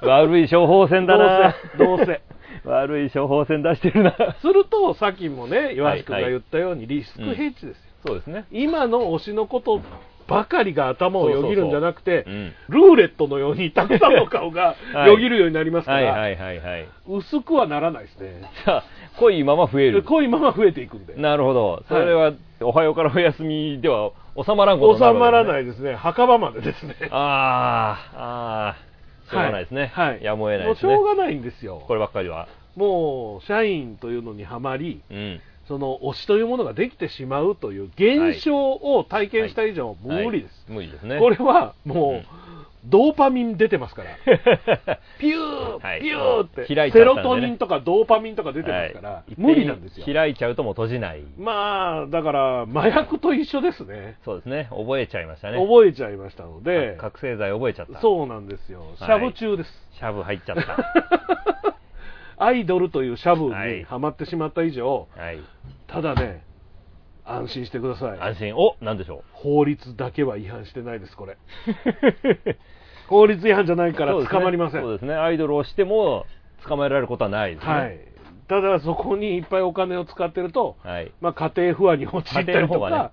[0.09, 1.55] 悪い処方箋だな。
[1.77, 2.23] どうせどうせ。
[2.65, 4.15] 悪い処方箋出してるな。
[4.41, 8.47] するとさっきもね岩橋君はいが言ったようにリスクヘッジですよ、そうですね。
[8.51, 9.81] 今の推しのこと
[10.27, 12.53] ばかりが頭をよぎるんじゃなくてうん。
[12.69, 16.29] ルーレットのようにたくさんの顔が はいよぎるようになりますから。
[17.09, 18.85] 薄くはならないですねじゃあ、
[19.19, 20.03] 濃いまま増える。
[20.03, 21.85] 濃いまま増えていくんでなるほど。
[21.89, 29.91] それは、おはようからお休みでは収まらんことにな収まるわけですねらないですね墓場までですねああ、ああ、しょうがないですね。
[29.95, 30.93] はい、やむを得ないですね。
[30.95, 32.49] もうしょうがないんですよこればっかりは。
[32.77, 35.41] もう社員というのにはまりうん。
[35.67, 41.19] その推しというものができてしまうという現象を体験した以上、無理です、はい無理ですね。
[41.19, 42.45] これはもう、うん
[42.87, 44.11] ドーパミン出てますから
[45.19, 50.07] ピュー、はいピューって、セロトニンとかドーパミンとか出てますから、はい無理なんですよ。
[50.07, 51.23] 開いちゃうともう閉じない。
[51.39, 54.17] まあ、だから、麻薬と一緒ですね。
[54.25, 54.69] そうですね。
[54.71, 55.59] 覚えちゃいましたね。
[55.59, 58.01] 覚えちゃいましたので、覚醒剤覚えちゃった。
[58.01, 58.83] そうなんですよ。
[58.97, 59.89] シャブ中です。
[59.93, 61.75] シャブ入っちゃった。
[62.37, 65.39] アイドルというシャブはいにはまってしまった以上、はい。
[65.87, 66.45] ただね、
[67.25, 68.21] 安心してください。
[68.21, 68.57] 安心。
[68.57, 71.33] お、なんでしょ法律だけは違反してないです、これ。
[71.33, 72.57] う。
[73.09, 74.83] 法律違反じゃないから捕まりません。
[74.83, 75.15] そうですね。
[75.15, 76.27] アイドルをしても
[76.67, 77.73] 捕まえられることはないですね。
[77.73, 78.01] はい。
[78.49, 81.13] ただ、そこにいっぱいお金を使ってると、はい。
[81.21, 83.11] まあ、家庭不安に陥ったりとか、方がね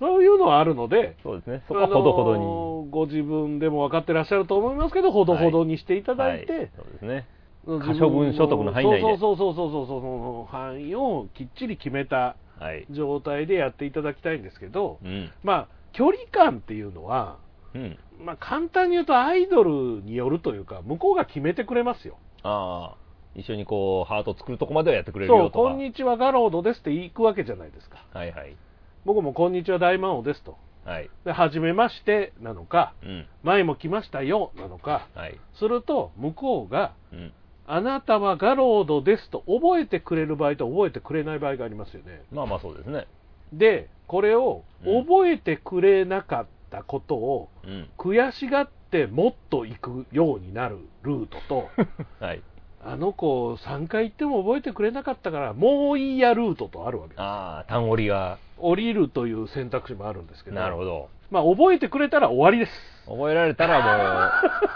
[0.00, 1.62] そういうのはあるので、そうですね。
[1.68, 2.90] そこはほどほどに。
[2.90, 7.26] ご自分でも分かってらっしゃると思いますけど、ほどほどにしていただいて、はいそうですね。
[7.66, 12.86] 可処分所得の範囲内でそうそうそうそうそうそうその範囲をきっちり決めたはい。
[12.90, 15.32] 状態でやっていただきたいんですけど、うん。
[15.42, 17.38] まあ距離感っていうのは
[17.74, 17.98] うん。
[18.24, 22.96] まあ簡単に言うとアイドルによるというか向こうが決めてくれますよああ、
[23.34, 25.70] 一緒にこう、ハート作るとこまではやってくれるよそう、とか。
[25.70, 28.04] こんにちはガロードですって行くわけじゃないですか。
[28.12, 28.56] はいはい。
[29.04, 30.56] 僕もこんにちは大魔王ですと。
[30.84, 31.10] はい。
[31.24, 33.26] で、はじめましてなのか、うん。
[33.42, 35.40] 前も来ましたよなのか、はい。
[35.58, 37.32] すると向こうが、うん。
[37.66, 42.22] あなたはガロードですと覚えてくれる場合と覚えてくれない場合がありますよね。
[42.30, 43.06] まあまあそうですね。
[43.52, 47.88] で、これをうん覚えてくれなかったことをうん。
[47.96, 51.68] 悔しがってもっと行くようになるルートと、
[52.20, 52.42] はい。
[52.86, 57.20] あの子3回行っても覚えてくれなかったからもういいやルートとあるわけです。
[57.20, 58.38] ああ、単折りが。
[58.58, 61.08] 降りるという選択肢もあるんですけど、なるほど。
[61.30, 62.72] まあ、覚えてくれたら終わりです。
[63.06, 64.30] 覚えられたら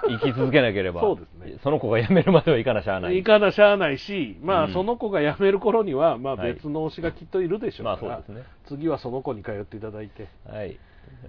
[0.06, 1.00] もう、 生き続けなければ。
[1.00, 3.18] そうですねその子が辞めるまではいかなしゃあない。
[3.18, 8.52] いかなしゃあないし、まあ、うんその子が辞める頃には、まあ、はい別の推しがきっといるでしょうまから、あそうですね。
[8.66, 10.78] 次はその子に通っていただいて、はい。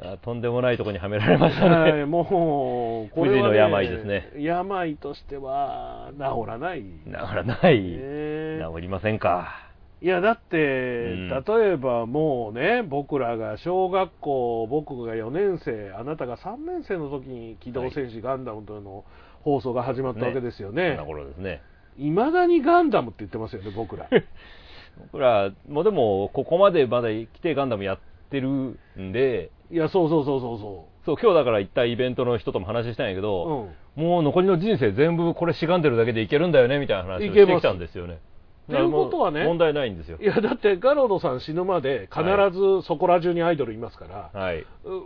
[0.01, 2.05] あとんでもないところにはめられましたはいね。
[2.05, 7.81] もう、これは、不治の病ですね病としては治らない、治らない。
[7.81, 9.68] ね治りませんか。
[10.01, 19.03] いや、だって、ん例えばもうね、僕らが小学校、僕が4年生、あなたが3年生の時に機動戦士ガンダムというの
[19.41, 20.91] 放送が始まったわけですよね。
[21.97, 24.07] いまだにガンダムって言ってますよね、僕ら。
[25.11, 28.47] 僕ら、もうでも、ここまでまだ来てガンダムやってる
[28.97, 33.21] んで、いや、そうそうそうそうそそう、今日だから行ったイベントの人とも話したんやけう。
[33.21, 34.03] ど、うん。
[34.03, 38.19] もう残りの人生全部これしがんでるだけでいけるんだよねみたいな話をしてきたんですよね。
[38.69, 40.25] っていうことはね問題ないんですよい。
[40.25, 42.23] や、だってガロードさん死ぬまで必
[42.55, 44.53] ずそこら中にアイドルいますから、は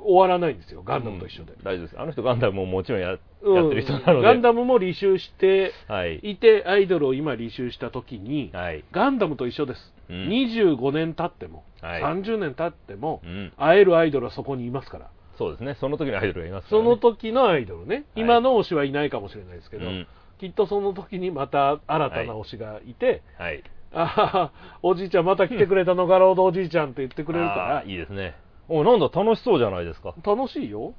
[0.06, 1.54] 終わらないんですよ、ガンダムと一緒で。
[1.54, 2.00] うん大丈夫です。
[2.00, 4.22] あの人ガンダムももちろんや,、うんやってる人なので。
[4.22, 6.20] ガンダムも履修してはい。
[6.24, 8.84] いて、アイドルを今履修した時に、はい。
[8.92, 9.94] ガンダムと一緒です。
[10.10, 13.54] うん25年経っても、はい30年経っても、うん。
[13.58, 15.10] 会えるアイドルはそこにいますから。
[15.38, 15.76] そうですね。
[15.80, 16.90] その時のアイドルがいますから、そね。
[16.92, 20.08] の時のアイドルね、はい今の推しはいないかもしれないですけど、うん
[20.44, 23.64] きっとその時にまた新たな推しがいて、はい。
[23.94, 28.36] あははおじいちゃんまた来てくれたの、ガロードおじいちゃんって言ってくれるからいいですね。
[28.68, 30.14] おなんだ、楽しそうじゃないですか。
[30.26, 30.94] 楽しいよ。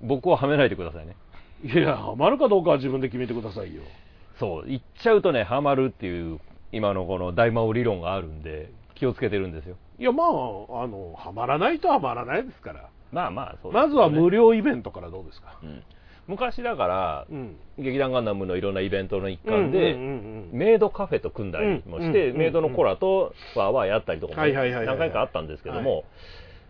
[0.00, 1.16] 僕ははめないでくださいね。
[1.64, 3.82] いや、ハマるかどうかは自分で決めてくださいよ。
[4.38, 6.38] そう、言っちゃうとね、ハマるっていう、
[6.70, 9.74] 今のこの大魔王理論があるんで、気をつけてるんですよ。
[9.98, 10.30] いや、まあ、あ
[10.86, 12.90] の、ハマらないとハマらないですから。
[13.10, 15.58] まあまあ、そうねまずは無料イベントからどうですか。
[15.64, 15.82] うん
[16.26, 17.56] 昔だから、うん。
[17.78, 24.54] 劇団ガンダムのいろんなイベントの一環で、うんうんうんうんメイドカフェと組んだりもして、うんメイドのコラとワーワーやったりとかも何
[24.96, 26.02] 回かあったんですけども、は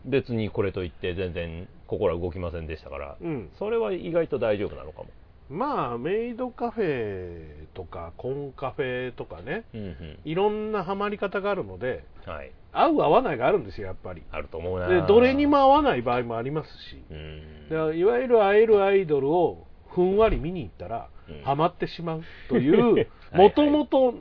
[0.07, 5.09] 別にこれといって全然心は動きませんでしたから、うんそれは意外と大丈夫なのかも。
[5.51, 12.51] まあ、メイドカフェとか、コンカフェとかね、うんうんいろんなハマり方があるので、はい。
[12.73, 14.23] 合う合わないがあるんですよ、やっぱり。
[14.33, 17.05] あると思うなで、どれにも合わない場合もありますし。
[17.11, 17.43] うん。
[17.71, 21.43] だからいわゆる会えるアイドルをふんわり見に行ったら、うん。
[21.43, 24.15] ハマってしまうという はいもともと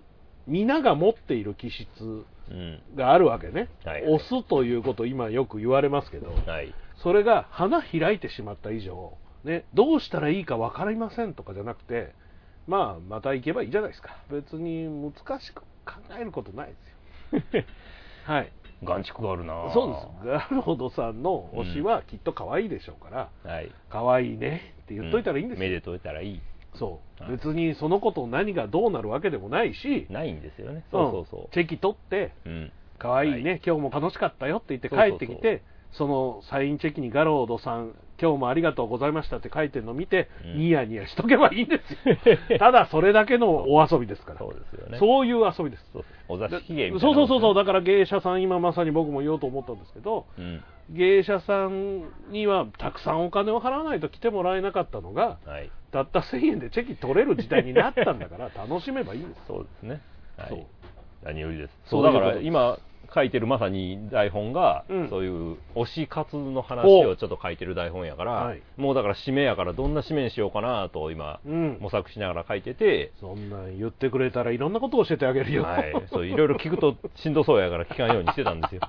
[0.48, 2.82] 皆が持っている気質うん。
[2.96, 4.14] があるわけね、はいはい。
[4.14, 6.74] 押すということ今よく言われますけどはい。
[6.98, 9.14] それが花開いてしまった以上、
[9.44, 12.12] ね、どうしたらいいか分かりませんとかじゃなくて
[12.68, 14.18] まあまた行けばいいじゃないですか。
[14.32, 16.76] 別に難しく考えることないで
[17.50, 17.64] すよ。
[18.26, 18.52] はい
[18.84, 19.86] 眼蓄があるなそ
[20.22, 23.72] うですガロードさんの推しはきっと可愛いでしょうから、はい。
[23.90, 26.42] 可愛いねって言っといたらいいんですよ、めでといたらいい。
[26.76, 30.84] そう、はい別にそのこと何がどうなるわけでもないし、ないんですよね。
[30.92, 32.50] そうそうそチェキ取って、う。
[32.50, 32.72] うん。
[33.00, 35.62] 可愛いね、はい今日も楽しかったよって言って帰ってきて、
[35.94, 42.38] そのサインチェキにガロードさん、今日もありがとうございましたって書いてるのを見て、うんニヤニヤしとけばいいんですよ。
[42.58, 44.40] ただそれだけのお遊びですから。
[44.40, 44.98] そうですよね。
[44.98, 45.90] そういう遊びです。
[45.92, 47.62] そうお座敷芸みたいなそうそうそうそう、だ。
[47.62, 50.64] だから芸者さん、今まさに僕も言おうと思ったんですけど、うん。
[50.90, 55.70] 芸者さんにはたくさんお金を払わないと来てもらえなかったのが、はい。
[55.92, 59.42] たった1000円でチェキ取れる時代になったんだから、楽しめばいいんです。
[59.48, 60.02] そうですね。
[60.38, 60.64] はそうい。
[61.24, 61.74] 何よりです。
[61.86, 62.78] そそううだから今
[63.14, 75.64] 書いてるまさに台本が、うんそういう推し活の話をちょっと書いてる台本やから、はいもうだから締めやからどんな締めにしようかなと今、うん模索しながら書いてて、そんなん言ってくれたらいろんなことを教えてあげるよ。
[75.64, 78.82] はい、そういろいろ聞くとしんどそうやから聞かんようにしてたんですよ。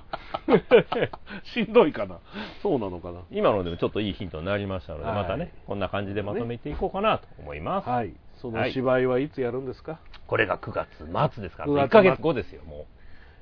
[1.43, 2.19] しんどいかな。
[2.61, 3.21] そうなのかな。
[3.31, 7.89] 今のでもちょっといいヒントになりましたので、はいまたね、こんな感じでまとめていこうかなと思います。
[7.89, 8.13] はい。
[8.41, 10.87] その芝居はいつやるんですか、これが9月
[11.33, 12.85] 末ですから、9月1ヶ月後ですよ、も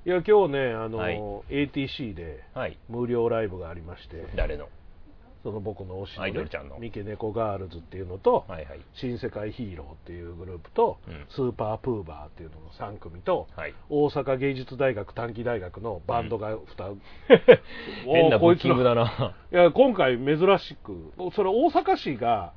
[0.05, 1.17] い、や、今日ね、あの、はい。
[1.49, 2.59] ATC でう。
[2.59, 2.77] はい。
[2.89, 4.67] 無料ライブがありまして、誰の？
[5.43, 6.77] その僕の推しの,、アイドルちゃんの。
[6.79, 8.79] 三毛猫ガールズっていうのと、はいはい。
[8.93, 11.25] 新世界ヒーローっていうグループと、うん。
[11.29, 13.73] スーパープーバーっていうのの3組と、はい。
[13.89, 16.97] 大阪芸術大学短期大学のバンドが2、
[18.05, 19.35] 変なブッキングだなな。
[19.51, 22.53] いや今回珍しくそれ大阪市が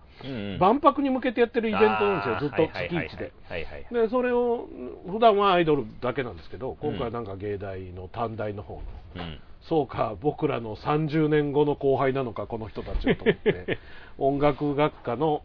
[0.58, 3.32] 万博に向けてやってるイベントなんですよ、ずっと月1で。
[3.92, 4.68] でそれを
[5.06, 8.82] 普段はアイドルだけなんですけど今回なんか芸大の短大の方の、
[9.16, 9.40] うん。
[9.68, 13.78] そうか僕らの30年後の後輩なのかこの人たちはと思って
[14.18, 15.42] 音楽学科の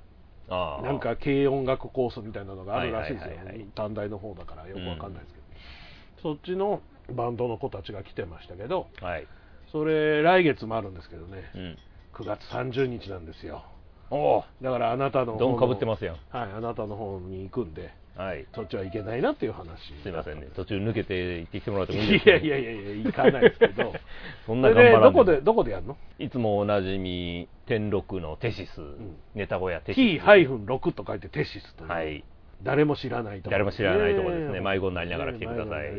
[0.47, 3.31] なんか軽音楽コースみたいなのがあるらしいですよ。
[3.75, 5.45] 短大の方だからよくわかんないですけど、
[6.21, 9.27] そっちのバンドの子たちが来てましたけどはい。
[9.71, 11.49] それ来月もあるんですけどね。
[11.55, 11.77] うん。
[12.13, 13.63] 9月30日なんですよ
[14.11, 16.15] おおだからあなたのどんかぶってますやん。
[16.29, 18.45] はいあなたの方に行くんではい。
[18.53, 19.67] そっちはいけないなっていう話。
[20.03, 20.47] すいませんね。
[20.55, 22.31] 途中抜けて行ってきてもらってもいいいですか？
[22.31, 23.93] やいやいやいや行かないですけど。
[24.45, 25.97] そんそな頑張らんどこでどこでやるの？
[26.19, 29.15] いつもおなじみ天禄のテシス、ん。
[29.33, 30.25] ネタ小屋テシス。
[30.25, 32.23] T-6 と書いてテシスという、はい。
[32.63, 34.53] 誰も知らないとこ誰も知らないところですね。
[34.53, 35.89] ね迷子になりながら来てください、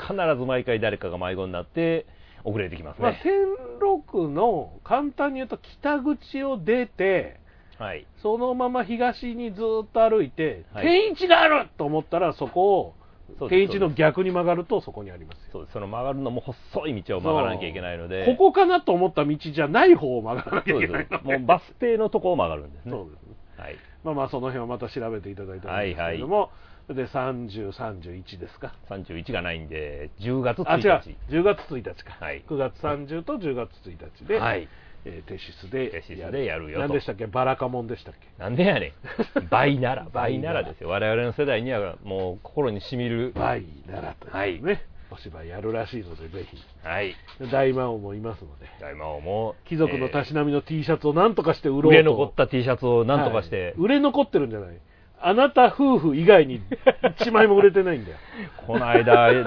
[0.00, 2.06] 必ず毎回誰かが迷子になって
[2.44, 3.32] 遅れてきますまあ、ね、天
[3.80, 7.36] 禄の簡単に言うと北口を出て
[7.78, 8.06] はい。
[8.22, 10.86] そのまま東にずっと歩いて、はい。
[10.86, 12.94] 天一があると思ったらそこ
[13.38, 15.42] を天一の逆に曲がるとそこにありますよ。
[15.52, 15.72] そうです。
[15.74, 18.26] その曲がるのも細い道を曲がらなきゃいけないので。
[18.26, 21.24] ここかなと思った道じゃない方を曲がらなきゃいけないのす。
[21.24, 22.92] もうバス停のとこを曲がるんですね。
[22.92, 23.36] そうですね。
[23.56, 23.76] はい。
[24.02, 26.50] まあまあその辺はまた調べていただいたらいいんですけれども、
[26.88, 30.82] で30、31ですか？31がないんで10月あ違う。
[30.84, 32.42] 1日10月1日か、はい。
[32.48, 34.68] 9月30と10月1日で、はい
[35.04, 36.80] えー、テシスでテシスでやるよと。
[36.80, 37.26] 何でしたっけ？
[37.26, 38.26] バラカモンでしたっけ？
[38.42, 38.92] なんでやね
[39.40, 39.48] ん。
[39.48, 40.88] 倍なら 倍ならですよ。
[40.88, 43.32] 我々の世代にはもう心にしみる。
[43.34, 44.80] バイならというね、はい。
[45.10, 46.56] お芝居やるらしいのでぜひ。
[46.84, 47.14] はい。
[47.50, 48.66] 大魔王もいますので。
[48.80, 53.74] 大魔王も貴族のたしなみの T シャツを何とかして売ろうと、売れ残った T シャツをなんとかして、はい。
[53.78, 54.76] 売れ残ってるんじゃない？
[55.20, 56.60] あなた夫婦以外に
[57.02, 58.16] 1枚も売れてないんだよ。
[58.66, 59.44] この間、え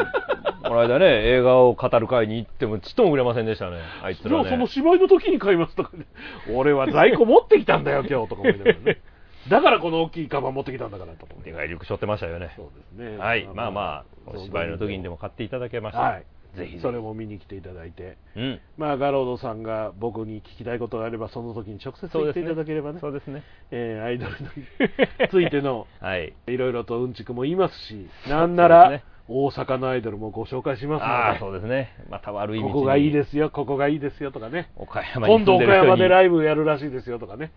[0.64, 4.68] この間ね、映画を語る会に行っても、ちっとも売れませんでしたね、あいつらじゃあそのね。
[4.68, 6.06] 芝居の時に買いますとかね。
[6.54, 9.02] 俺は在庫持ってきたんだよ今日とか思いながらね。
[9.50, 12.52] だからこの大きいカバン持ってきたんだからと思ってでかいリュック背負ってましたよね。
[12.56, 12.66] そう
[13.00, 13.18] ですね。
[13.18, 13.82] はい、まあま
[14.28, 16.24] あ、お芝居の時にでも買っていただけましたら、はい
[16.56, 18.18] ぜひそれも見に来ていただいて。
[18.36, 23.00] うん、まあガロードさんが僕に聞きたいことがあればその時に直接言っていただければね。
[23.00, 23.44] そうですね。
[23.72, 24.48] えーアイドルに
[25.30, 26.34] ついてのはい。
[26.48, 31.96] いろいろとうんちくも言いますしなんなら、大阪のアイドルもご紹介しますのそうですね。
[32.10, 34.70] また悪いここがいいですよここがいいですよとかね。
[34.76, 35.34] 岡山に。
[35.34, 37.52] 今度岡山でライブやるらしいですよとかね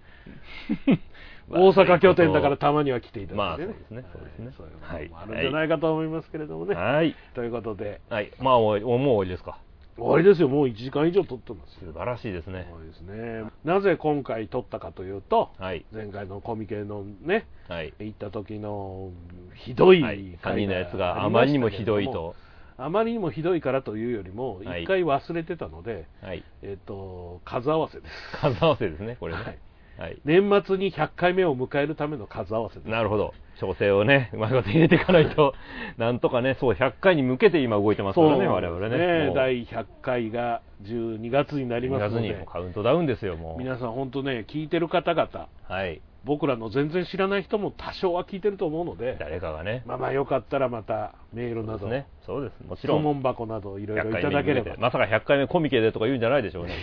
[1.51, 7.15] 大阪拠点だからたまには来ていただいてね、まあそうですねそうですねそういうのはいもあるんじゃないかと思いますけれどもね、はい。
[7.35, 8.33] ということではい。
[8.41, 9.59] まあ、もう終わりですか？
[9.97, 12.67] 終わりですよもう1時間以上撮ってますよ素晴らしいですね。
[12.69, 15.85] そうですねなぜ今回撮ったかというとはい。
[15.93, 17.93] 前回のコミケのねはい。
[18.01, 19.11] 行った時の
[19.55, 22.35] ひどいはい、3回人のやつがあまりにもひどどいと。
[22.77, 26.43] あまりにもひどいからというよりもはい一回忘れてたので、はい。
[26.63, 29.43] えっ、と数合わせです数合わせですね、これね。
[29.45, 29.59] はい
[29.99, 30.19] はい。
[30.25, 33.35] 年末に100回目を迎えるための数合わせなるほど。
[33.59, 35.55] 調整をね、うまいこと入れていかないと、
[35.99, 39.27] なんとかね、そう、100回に向けて今動いてますからね、我々ね。
[39.27, 43.59] もう第100回が12月になり2ますので月にカウントダウンですよ、もう。
[43.59, 46.01] 皆さん本当ね聞いてる方々はい。
[46.25, 49.83] 僕らの全然知らない人も多少は聞いてると思うので誰かがね。
[49.85, 52.07] まあまあよかったらまたメールなど、ね。
[52.25, 52.61] そうです。
[52.67, 53.03] もち質ろん。
[53.03, 54.77] 問箱などいろいろ100い回ただければ。
[54.79, 56.75] まさか100回目コミケでとか言うんじゃないでしょうね。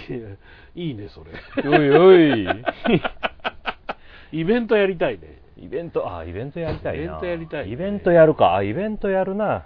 [0.75, 1.31] いいねそれ
[1.67, 2.47] おいおい。
[4.31, 7.03] イベントやりたいねイベント、あ、イベントやりたいな。
[7.03, 8.55] イベントやりたいねイベントやるか。
[8.55, 9.65] あ、イベントやるな。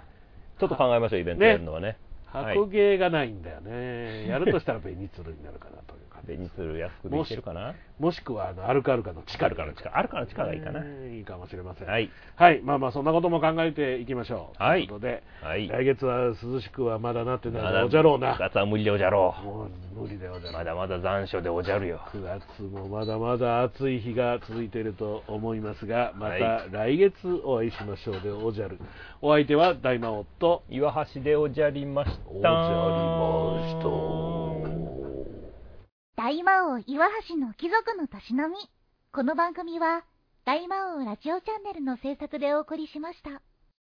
[0.58, 1.86] ちょっと考えましょう、イベントやるのはね。
[1.86, 7.74] はい白芸がないんだよね、やるとしたらベニツルになるかなという感じベニツル安くでいけるかな？
[7.98, 10.80] もしくはあのアルカアルカの地下あるかの地下、あるかの地下がいいかな。
[10.82, 12.10] ねいいかもしれませんはい。
[12.36, 15.66] はいまあまあそんなことも考えていきましょうはいということで、はい。
[15.68, 20.52] 来月は涼しくはまだなってないまだおじゃろうな夏は無理でおじゃろもう無理でおじゃう。
[20.52, 22.00] ろうまだまだ残暑でおじゃるよ。
[22.12, 27.14] 9月もまだまだ暑い日が続いていると思いますがまはた来月
[27.44, 28.78] お会いしましょうでおじゃる
[29.22, 32.18] お相手は大魔王と岩橋でおじゃりました。
[32.30, 32.54] おじゃり
[33.64, 34.35] ました
[36.16, 38.56] 大魔王岩橋の貴族のたしなみ。
[39.12, 40.02] この番組は、
[40.46, 43.42] 大魔王ラジオチャンネルの制作でお送りしました。